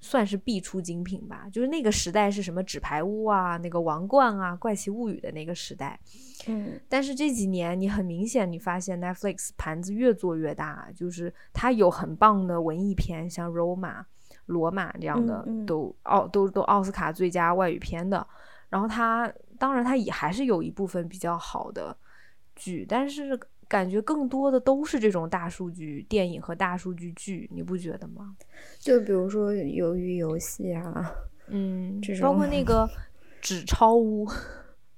[0.00, 5.98] 算是必出精品吧，就是那个时代是什么纸牌屋啊、那个王冠啊、怪奇物语的那个时代，
[6.48, 6.78] 嗯。
[6.88, 14.02] 但是这几年，你很明显，你发现 Netflix 盘子越做越大，就是它有很棒的文艺片，像《罗马》、
[14.46, 15.66] 《罗马》这样的，嗯嗯。
[15.66, 18.26] 都奥都都奥斯卡最佳外语片的。
[18.68, 21.96] 然后它当然它也还是有一部分比较好的
[22.56, 23.38] 剧，但是
[23.68, 28.36] 感觉更多的都是这种大数据电影和大数据剧，你不觉得吗？
[28.78, 31.12] 就比如说鱿鱼游戏啊，
[31.48, 32.88] 嗯这，包括那个
[33.40, 34.26] 纸钞屋，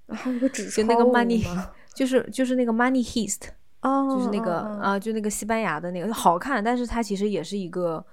[0.09, 1.43] 还 有个纸 就那个 Money，
[1.95, 3.51] 就是就是那个 Money Heist。
[3.81, 8.05] 哦，就是那个啊、就那个西班牙的那个好看，但是它其实也是一个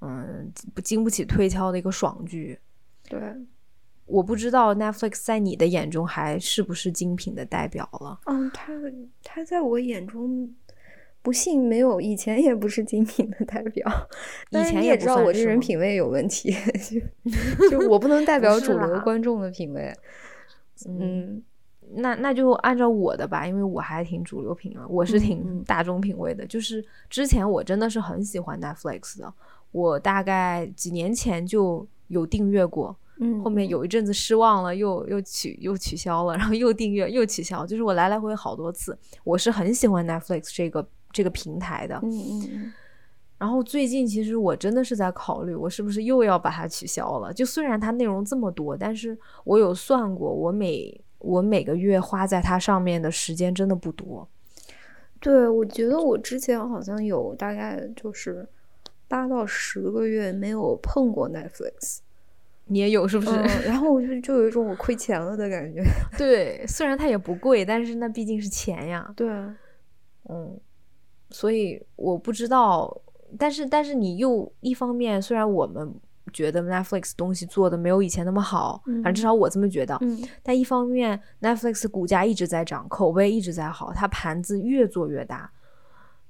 [0.00, 2.58] 嗯不经不起推敲的一个爽剧。
[3.08, 3.20] 对，
[4.10, 8.18] 我不知道 Netflix 在你的眼中还是不是精品的代表了。
[8.26, 8.72] 嗯，他
[9.22, 10.52] 他在我眼中，
[11.22, 13.86] 不信没有以前也不是精品的代表，
[14.50, 16.54] 以前也知道我这人品味有问题，
[17.70, 19.92] 就 就我不能代表主流观众的品味。
[20.86, 21.42] 嗯，嗯
[21.92, 26.46] 那那就按照我的吧，因为我还挺主流品啊，我是嗯挺嗯大众品味的。
[26.46, 29.32] 就是之前我真的是很喜欢 Netflix 的，
[29.72, 38.98] 我大概几年前就有订阅过，嗯，后面有一阵子失望了，又又取又取消了，然后又订阅又取消，就是我来来回回好多次。
[39.24, 42.00] 我是很喜欢 Netflix 这个这个平台的。
[42.02, 42.72] 嗯嗯嗯
[43.38, 47.32] 然后最近其实我真的是在考虑，我是不是又要把它取消了？
[47.32, 54.28] 就虽然它内容这么多，但是我有算过，我每我每个月花在它上面的时间真的不多。
[55.20, 58.46] 对，我觉得我之前好像有大概就是
[59.08, 62.00] 八到十个月没有碰过 Netflix，
[62.70, 63.32] 你也有是不是？
[63.32, 65.82] 嗯，然后我就就有一种我亏钱了的感觉。
[66.16, 69.12] 对，虽然它也不贵，但是那毕竟是钱呀。
[69.16, 69.28] 对，
[70.28, 70.58] 嗯，
[71.30, 72.96] 所以我不知道，
[73.36, 75.92] 但是但是你又一方面，虽然我们
[76.32, 85.50] 觉得 Netflix 东西做的没有以前那么好，反正至少我这么觉得，嗯但一方面 Netflix 股价一直在涨，口碑一直在好，它盘子越做越大，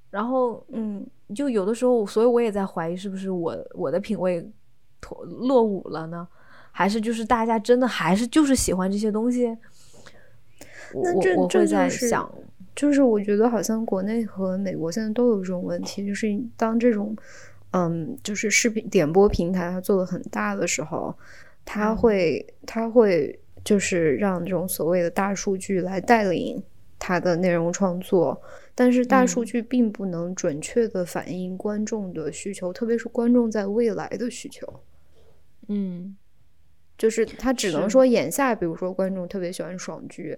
[0.09, 4.43] 然后嗯就有的时候，所以我也在怀疑是不是我我的品味
[5.01, 6.27] 脱落伍了呢？
[6.71, 9.47] 还是就是大家真的还是就是喜欢这些东西？
[10.93, 12.33] 我那这这我我会就是在想，
[12.73, 17.13] 就是我觉得好像国内和美国现在都有这种问题，就是当这种，
[17.71, 21.13] 嗯，就是视频点播平台它做的很大的时候，
[21.65, 26.63] 它嗯会它会就是让这种所谓的大数据来带领
[26.97, 28.41] 它的内容创作，
[28.73, 34.65] 但是大数嗯据并不能准确的反映观众的需求，特别是观众在未来的需求。
[35.71, 36.15] 嗯
[36.97, 40.37] 就是他只能说眼下，比如说观众特别喜欢爽剧，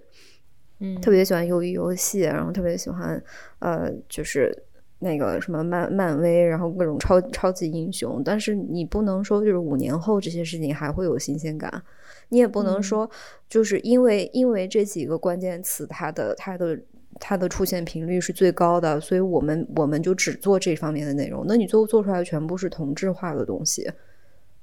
[0.78, 3.22] 嗯，特别喜欢鱿鱼游戏，然后特别喜欢
[3.58, 4.56] 呃，就是
[5.00, 8.22] 那个什么漫漫威，然后各种超超级英雄。
[8.24, 11.82] 但是你不能说就是五年后这些事情还会有新鲜感，
[12.30, 13.10] 你也不能嗯说
[13.48, 16.78] 就是因为因为这几个关键词它的它的。
[17.20, 21.44] 它的出现频率是最高的，所以我们我们就只做这方面的内容。
[21.46, 23.88] 那你最后做出来的全部是同质化的东西。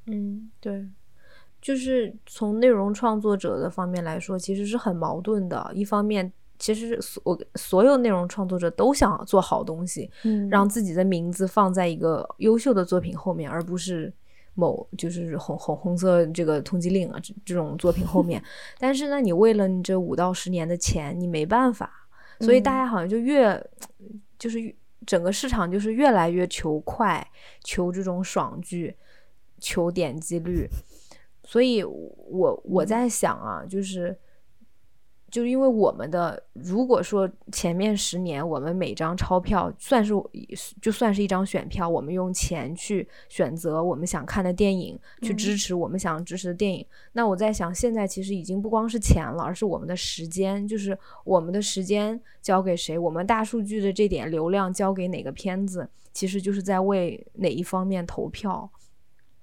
[0.06, 0.88] 嗯，对，
[1.62, 5.72] 就是从内容创作者的方面来说，其实是很矛盾的。
[5.74, 14.12] 一方面，其实所所有内容创作者都想做好东西，嗯让自己的名字放在一个优秀的作品后面，而不是
[14.56, 18.44] 某就是红红红色这个通缉令啊这这种作品后面。
[18.80, 21.92] 但是呢，你为了你这五到十年的钱，你没办法，
[22.40, 23.63] 所以大嗯家好像就越
[24.38, 24.75] 就是
[25.06, 27.25] 整个市场就是越来越求快，
[27.63, 28.96] 求这种爽剧，
[29.62, 30.68] 求点击率。
[31.44, 34.18] 所以我我在想啊，就是
[35.30, 40.14] 就是因为我们的，如果说前面十年我们每张钞票算是
[40.82, 46.86] 就算是一张选票，我们用钱去选择我们想看的电影，去支持我们想支持的电影。
[47.14, 58.70] 那我在想，现在其实已经不光是钱了，而是我们的时间，就是我们的时间交给谁，我们大数据的这点流量交给哪个片子，其实就是在为哪一方面投票。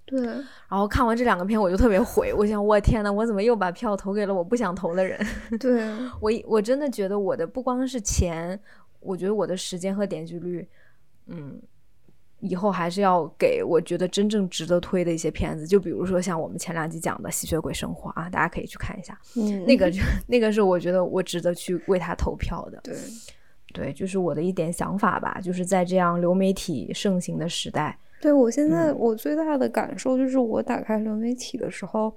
[0.08, 2.32] 对，然后看完这两个片，我就特别悔。
[2.32, 5.20] 我想，我天呐，我怎么又把票投给了我不想投的人？
[5.60, 5.86] 对
[6.20, 8.58] 我，我真的觉得我的不光是钱，
[9.00, 10.66] 我觉得我的时间和点击率，
[11.26, 11.60] 嗯，
[12.40, 15.66] 以后还是要给我觉得真正值得推的一些片子。
[15.66, 19.18] 就比如说像我们前两集讲的《吸血鬼生活》啊，大家可以去看一下。
[19.36, 22.80] 嗯，那个 就那个是我觉得我值得去为他投票的。
[22.82, 22.96] 对，
[23.74, 25.38] 对，就是我的一点想法吧。
[25.42, 27.98] 就是在这样流媒体盛行的时代。
[28.20, 32.12] 对我现在我最大的感受就是，我打开流媒体的时候，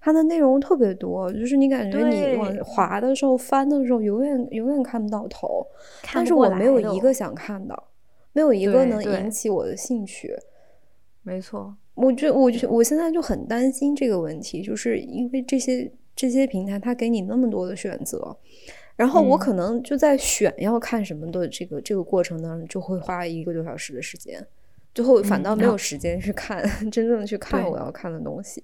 [0.00, 5.64] 它的内容特别多，就是你感觉你往滑的时候、翻的时候，永远永远看不到头。
[6.12, 7.82] 但是我没有一个想看的，
[8.32, 10.34] 没有一个能引起我的兴趣。
[11.22, 18.36] 没错，我就我就我现在就很担心这个问题，就是因为这些这些平台它给你那么多的选择，
[18.96, 24.44] 然后我可能就在选要看什么的这个这个过程当中，就会花一个多小时的时间。
[24.94, 28.62] 最后反倒没有时间去看 真正的去看我要看的东西，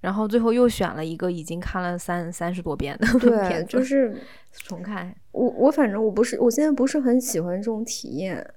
[0.00, 4.16] 然后最后又选了一个已经看了三三十多遍的对，就是
[4.50, 5.14] 重看。
[5.32, 8.54] 我我反正我不是我现在不是很喜欢这种体验，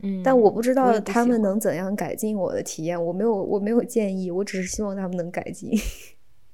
[0.00, 3.00] 嗯，但我不知道他们能怎样改进我的体验。
[3.00, 5.70] 我没有我没有建议，我只是希望他们能改进。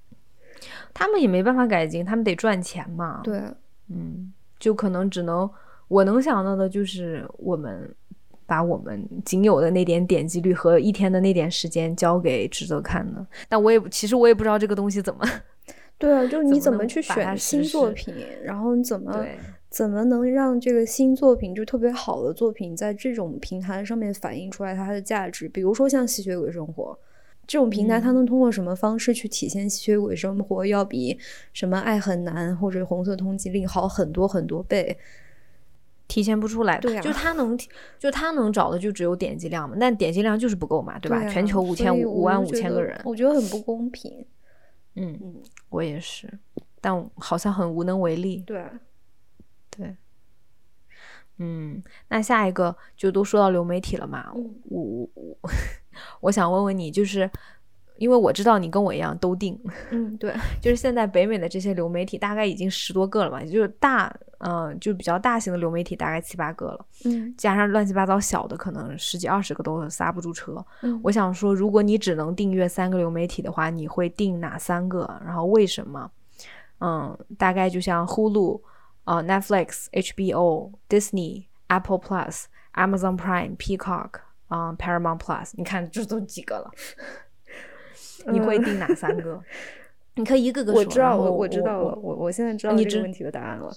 [0.93, 3.23] 他们也没办法改进，他们得赚钱嘛。
[3.25, 3.41] 对，
[3.89, 5.49] 嗯，就可能只能
[5.89, 7.95] 我能想到的就是我们。
[8.49, 15.21] 把我们仅有的那点点击率和一天的那点时间交给值得看呢，但我也其实我也不知道这个东西怎么，
[15.99, 19.23] 对啊，就是 你怎么去选新作品，然后你怎么
[19.69, 25.47] 怎么能让这个新作品就特别好的作品在这种平台上面反映出来它的价值？
[25.47, 26.99] 比如说像吸血鬼生活
[27.47, 31.19] 这种平台，它能通过什么方式去体现吸血鬼生活要比
[31.53, 34.97] 什么爱很难或者红色通缉令好很多很多倍？
[36.09, 37.57] 体现不出来，对就他能，
[37.99, 41.25] 就他能找的就只有点击量嘛，但点击量就是不够嘛，对吧？
[41.29, 44.27] 全球五千五五万五千个人，我觉得很不公平。
[44.95, 45.37] 嗯嗯，
[45.69, 46.27] 我也是，
[46.81, 48.39] 但好像很无能为力。
[48.39, 48.65] 对，
[49.71, 49.97] 对，
[51.37, 55.51] 嗯，那下一个就都说到流媒体了嘛，我我我，
[56.23, 57.31] 我想问问你，就是。
[57.99, 59.59] 因为我知道你跟我一样都订，
[59.91, 70.65] 嗯，对， 就是现在北美的这些流媒体大概已经十多个了嘛，也就是大，嗯，就比较大型的流媒体大概七八个了，嗯，加上乱七八糟小的，可能十几二十个都刹不住车。
[70.83, 75.21] 嗯，我想说，如果你只能订阅三个流媒体的话，你会订哪三个？
[75.25, 76.11] 然后为什么？
[76.81, 78.61] 嗯，大概就像 Hulu、
[79.03, 82.45] 啊 Netflix、HBO、Disney、Apple Plus、
[82.75, 86.71] Amazon Prime、Peacock、啊 Paramount Plus，你看这都几个了。
[88.33, 89.41] 你会定哪三个？
[90.17, 90.81] 你可以一个个说。
[90.81, 93.73] 我知道，我我知道了，我我现在知道这个问题的答案了。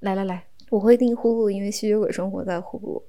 [0.00, 3.02] 来来来，我会定呼噜，因为吸血鬼生活在呼噜。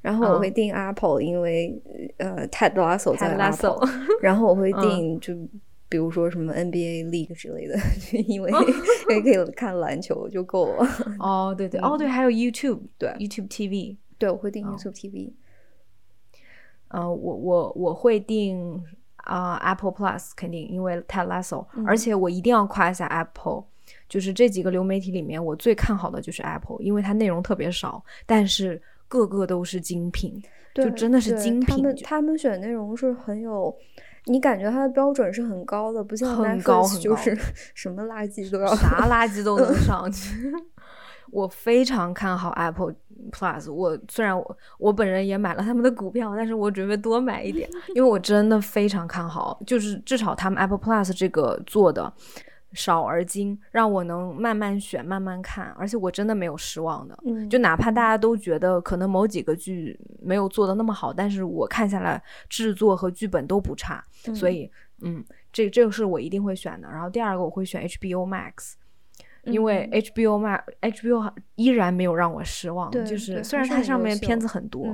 [0.00, 1.80] 然后我会定 Apple，因为
[2.16, 3.88] 呃，Ted Lasso 在 Apple。
[4.20, 5.32] 然后我会定就
[5.88, 7.78] 比如说什么 NBA League 之类的，
[8.26, 8.50] 因为
[9.08, 10.86] 因为可以看篮球就够了。
[11.20, 15.32] 哦，对对，哦对，还有 YouTube，对 YouTube TV，对我会定 YouTube TV。
[16.88, 18.82] 嗯，我我我会订。
[19.22, 23.64] 啊，Apple Plus 肯定，因为 Ted Lasso，而且我一定要夸一下 Apple，
[24.08, 30.42] 就是这几个流媒体里面，我最看好的就是 Apple，因为它内容特别少，但是个个都是精品，
[30.74, 31.76] 就真的是精品。
[31.76, 33.74] 他们他们选内容是很有，
[34.26, 37.38] 你感觉它的标准是很高的，不像很高很高，就是
[37.74, 40.52] 什么垃圾都要，啥垃圾都能上去。
[41.32, 42.94] 我非常看好 Apple
[43.32, 43.72] Plus。
[43.72, 49.58] 我虽然我我本人也买了他们的股票，但是我准备多买一点， 因为我真的非常看好。
[49.66, 52.12] 就是至少他们 Apple Plus 这个做的
[52.74, 57.18] 少而精，让我能慢慢选、慢慢看，而且我真的没有失望的。
[57.24, 64.04] 嗯，就哪怕大家都觉得可能某几个剧没有做的那么好，但是我看下来制作和剧本都不差，
[64.34, 64.70] 所以
[65.00, 66.88] 嗯，这这个是我一定会选的。
[66.90, 68.74] 然后第二个我会选 HBO Max。
[69.44, 72.90] 因为 HBO 嘛，HBO 依然没有让我失望。
[72.92, 74.86] 就是虽然它上面片子很多，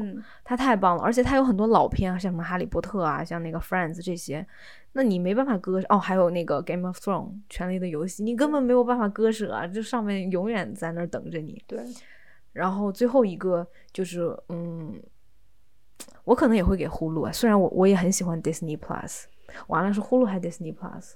[0.42, 4.46] 它太棒了，而且它有很多老片，像什么《哈利波特》啊，像那个《Friends》这些，
[4.92, 5.98] 那你没办法割哦。
[5.98, 11.62] 还有那个《Game of Thrones》《权力的游戏》，你根本没有办法割舍啊，这上面永远在那儿等着你。
[11.66, 11.80] 对。
[12.54, 14.98] 然后最后一个就是，嗯，
[16.24, 19.24] 我可能也会给呼噜啊，虽然我我也很喜欢 Disney Plus，
[19.66, 21.12] 完了是呼噜还是 Disney Plus，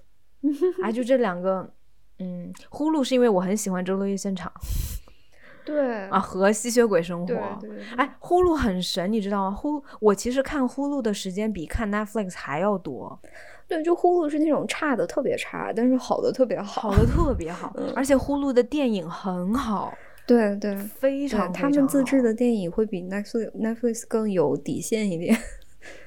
[0.83, 1.72] 哎， 就这两个。
[2.23, 4.53] 嗯，呼噜是因为我很喜欢周六夜现场，
[5.64, 7.27] 对啊，和吸血鬼生活。
[7.61, 9.57] 对对，哎，呼噜很神，你知道吗？
[9.57, 13.18] 呼，我其实看呼噜的时间比看 Netflix 还要多。
[13.66, 19.93] 对，就呼噜是那种差的特别差，但是好的特别好，好的特别好，而且呼噜的电影很好。
[20.25, 25.37] 对对，非常他们自制的电影会比 Netflix Netflix 更有底线一点。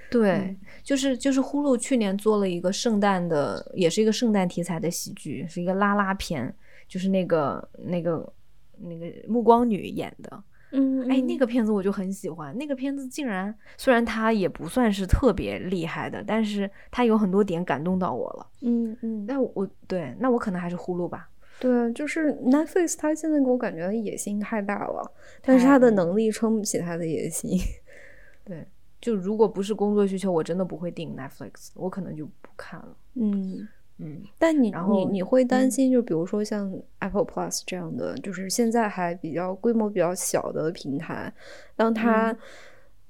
[0.10, 0.56] 对，
[0.86, 6.56] 就是就是呼噜去年做了一个圣诞的，也是一个圣诞题材的喜剧，是一个拉拉片，
[6.88, 8.34] 就是那个那个
[8.78, 10.44] 那个暮光女演的。
[10.72, 12.56] 嗯，哎，那个片子我就很喜欢。
[12.58, 18.48] 那个片子竟然虽然它也不算是特别厉害的，但是它有很多点感动到我了。
[18.62, 21.30] 嗯嗯，那我对，那我可能还是呼噜吧。
[21.60, 25.10] 对，就是 Netflix，它现在给我感觉野心太大了，
[25.42, 27.58] 但是它的能力撑不起它的野心。
[28.44, 28.68] 对，
[29.06, 32.98] 就如果不是工作需求，我真的不会订 Netflix，我可能就不看了。
[33.14, 33.68] 嗯
[34.00, 41.32] 嗯，但你你你会担心，就比如说像 Apple Plus 这样的，就是现在还比较规模比较小的平台，
[41.76, 42.36] 当它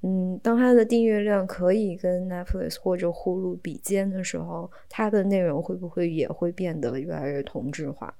[0.01, 8.13] 嗯，当它的订阅量可以跟 Netflix 或者呼噜比肩的时候，它的内容会不会也会变得越来越同质化？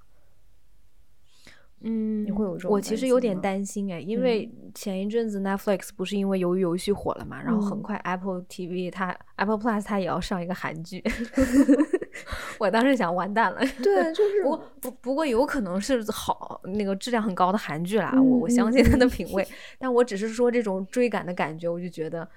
[1.82, 2.72] 嗯，你会有这种？
[2.72, 11.04] 我其实有点担心哎，因为前一阵子 Netflix 不是因为鱿鱼游戏火了嘛，然后很快 Apple TV 它 Apple Plus 它也要上一个韩剧，
[12.60, 13.60] 我当时想完蛋了。
[13.84, 19.48] 对，就 是不不不过有可能是好那个质量很高的韩剧啦，我我相信他的品味，
[19.78, 22.28] 但我只是说这种追赶的感觉，我就觉得，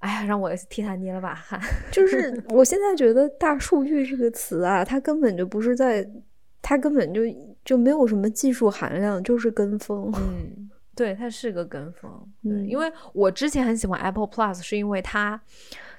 [0.00, 1.58] 哎呀，让我替他捏了把汗。
[1.90, 6.06] 就是我现在觉得“大数据”这个词啊，它根本就不是在。
[6.64, 7.22] 它根本就
[7.64, 10.12] 就没有什么技术含量，就是跟风。
[10.16, 12.10] 嗯，对，它是个跟风。
[12.42, 15.40] 嗯，因为我之前很喜欢 Apple Plus，是因为它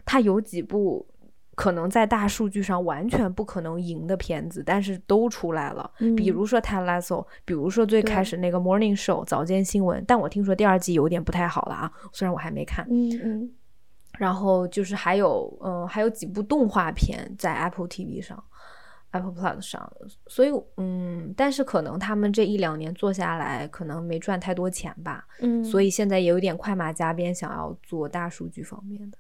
[0.05, 1.05] 它有几部
[1.55, 5.89] 可能在大数据上完全不可能赢的片子，但是都出来了。
[6.17, 12.85] 比如说《Ted Lasso》，比如说最开始那个 Morning Show 早间新闻，但我听说第二季有点不太好了啊，虽然我还没看。
[12.89, 13.51] 嗯嗯。
[14.19, 18.41] 然后就是还有嗯，还有几部动画片在 Apple TV 上。
[19.13, 19.91] Apple Plus 上，
[20.27, 29.17] 所以嗯，但是可能他们这一两年做下来，可能没赚太多钱吧，嗯，所以现在也有点快马加鞭，想要做大数据方面的，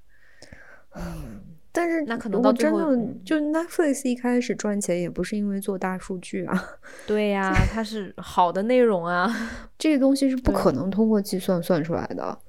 [0.95, 1.41] 嗯，
[1.71, 6.69] 但是那可能到最后，就 Netflix 一开始赚钱也不是因为做大数据啊，
[7.05, 9.31] 对呀，它是好的内容啊，
[9.77, 12.39] 这个东西是不可能通过计算算出来的，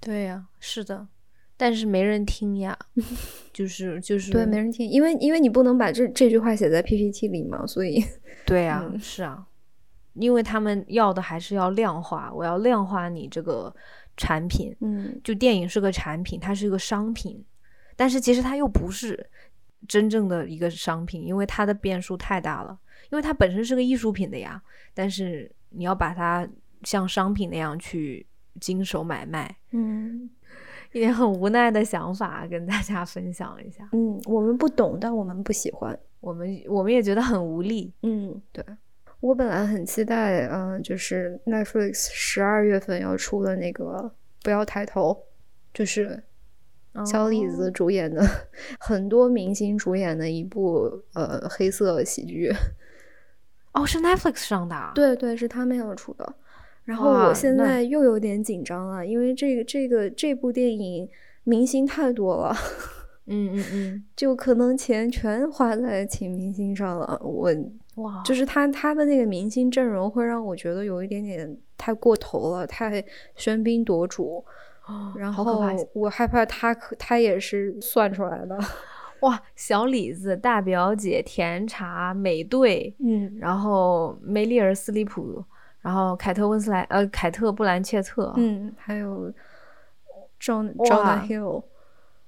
[0.00, 1.06] 对呀，是的。
[1.60, 2.74] 但是没人听呀，
[3.52, 8.02] 就是就 是对，没人听，因为因为你不能把这这句话写在 PPT 里嘛，所以
[8.46, 9.46] 对呀，是啊，
[10.14, 13.74] 因为他们要的还是要量化，我要量化你这个
[14.16, 17.44] 产品，嗯，就电影是个产品，它是一个商品，
[17.94, 19.28] 但是其实它又不是
[19.86, 22.78] 真正的一个商品，因为它的变数太大了，
[23.10, 24.62] 因为它本身是个艺术品的呀，
[24.94, 26.48] 但是你要把它
[26.84, 28.26] 像商品那样去
[28.58, 30.30] 经手买卖，嗯。
[30.92, 33.88] 一点很无奈的想法跟大家分享一下。
[33.92, 35.98] 嗯，我们不懂，但我们不喜欢。
[36.20, 37.92] 我们我们也觉得很无力。
[38.02, 38.64] 嗯，对。
[39.20, 43.84] 我本来很期待，嗯，就是 Netflix 十二月份要出的那个
[44.42, 45.12] 《不要抬头》，
[45.74, 46.22] 就是
[47.04, 48.26] 小李子主演的，
[48.80, 52.50] 很多明星主演的一部呃黑色喜剧。
[53.72, 54.92] 哦，是 Netflix 上的？
[54.94, 56.34] 对对，是他们要出的。
[56.84, 61.08] 然后我现在又有点紧张了，因为这个这个这部电影
[61.44, 62.54] 明星太多了，
[63.26, 67.20] 嗯嗯嗯，就可能钱全花在请明星上了。
[67.22, 67.50] 我
[67.96, 73.04] 哇，就是他他的那个明星阵容会让我觉得有一点点太过头了，太
[73.36, 74.44] 喧宾夺主。
[75.16, 75.62] 然后
[75.92, 78.58] 我害怕他可他也是算出来的。
[79.20, 85.44] 哇，小李子、大表姐、甜茶、美队，嗯，然后梅丽尔·斯里普。
[85.82, 89.32] 然后凯特温斯莱，呃，凯特布兰切特，嗯，还有
[90.38, 91.62] John John Hill，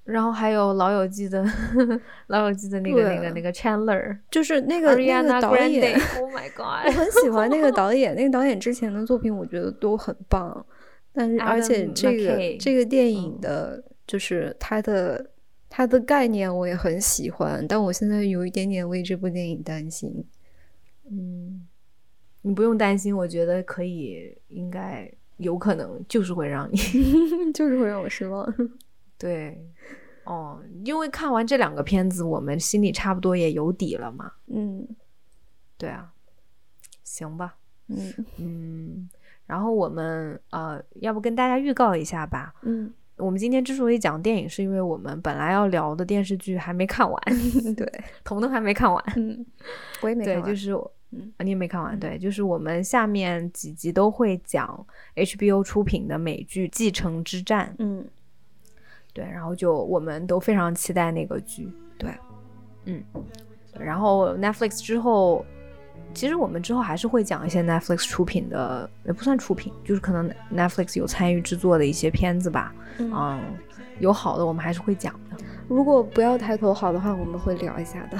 [0.05, 1.44] 然后还有老友记的
[2.28, 10.64] 老友记的那个那个那个 Chandler，就是那个那个导演， Oh my God，我很喜欢那个 导演，那个导演之前的作品我觉得都很棒，
[11.12, 15.30] 但是而且这个这个电影的，就是它的
[15.68, 20.24] 它的概念我也很喜欢，但我现在有一点点为这部电影担心，
[21.11, 21.66] 嗯。
[22.43, 26.76] 你不用担心，我觉得可以，应该有可能就是会让你，
[27.55, 28.53] 就是会让我失望。
[29.16, 29.64] 对，
[30.24, 34.32] 哦，因为看完这两个片子，我们心里差不多也有底了嘛。
[34.49, 34.86] 嗯，
[35.78, 36.12] 对啊，
[37.05, 37.57] 行吧。
[37.88, 39.09] 嗯嗯，
[39.47, 42.55] 然后我们呃，要不跟大家预告一下吧。
[42.62, 47.22] 嗯，我们今天之所以讲电影，是因为我们本来要聊的电视剧还没看完。
[47.76, 47.86] 对，
[48.24, 49.05] 彤彤还没看完。
[49.16, 49.45] 嗯，
[50.01, 50.43] 我也没看完。
[50.43, 50.76] 对，就是。
[51.12, 57.68] 嗯，你也没看完，对，就是我们下面几集都会讲 HBO 出品的美剧《继承之战》。
[57.78, 58.04] 嗯，
[59.12, 61.68] 对，然后就我们都非常期待那个剧。
[61.98, 62.10] 对，
[62.86, 63.02] 嗯，
[63.78, 65.44] 然后 Netflix 之后，
[66.14, 72.74] 其实我们之后还是会讲一些 Netflix 出品的，也不算出品，就是可能 Netflix 有参与制作的一些片子吧。
[72.98, 73.40] 嗯，
[74.00, 75.36] 有好的我们还是会讲的。
[75.68, 78.18] 如果不要抬头好的话，我们会聊一下的。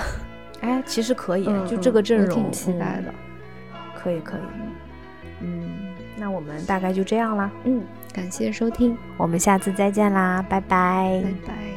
[0.63, 3.13] 哎，其实可以，就这个阵容，挺期待的。
[3.95, 4.41] 可以，可以。
[5.41, 7.51] 嗯，那我们大概就这样啦。
[7.65, 7.83] 嗯，
[8.13, 11.72] 感谢收听，我们下次再见啦，拜拜，拜拜。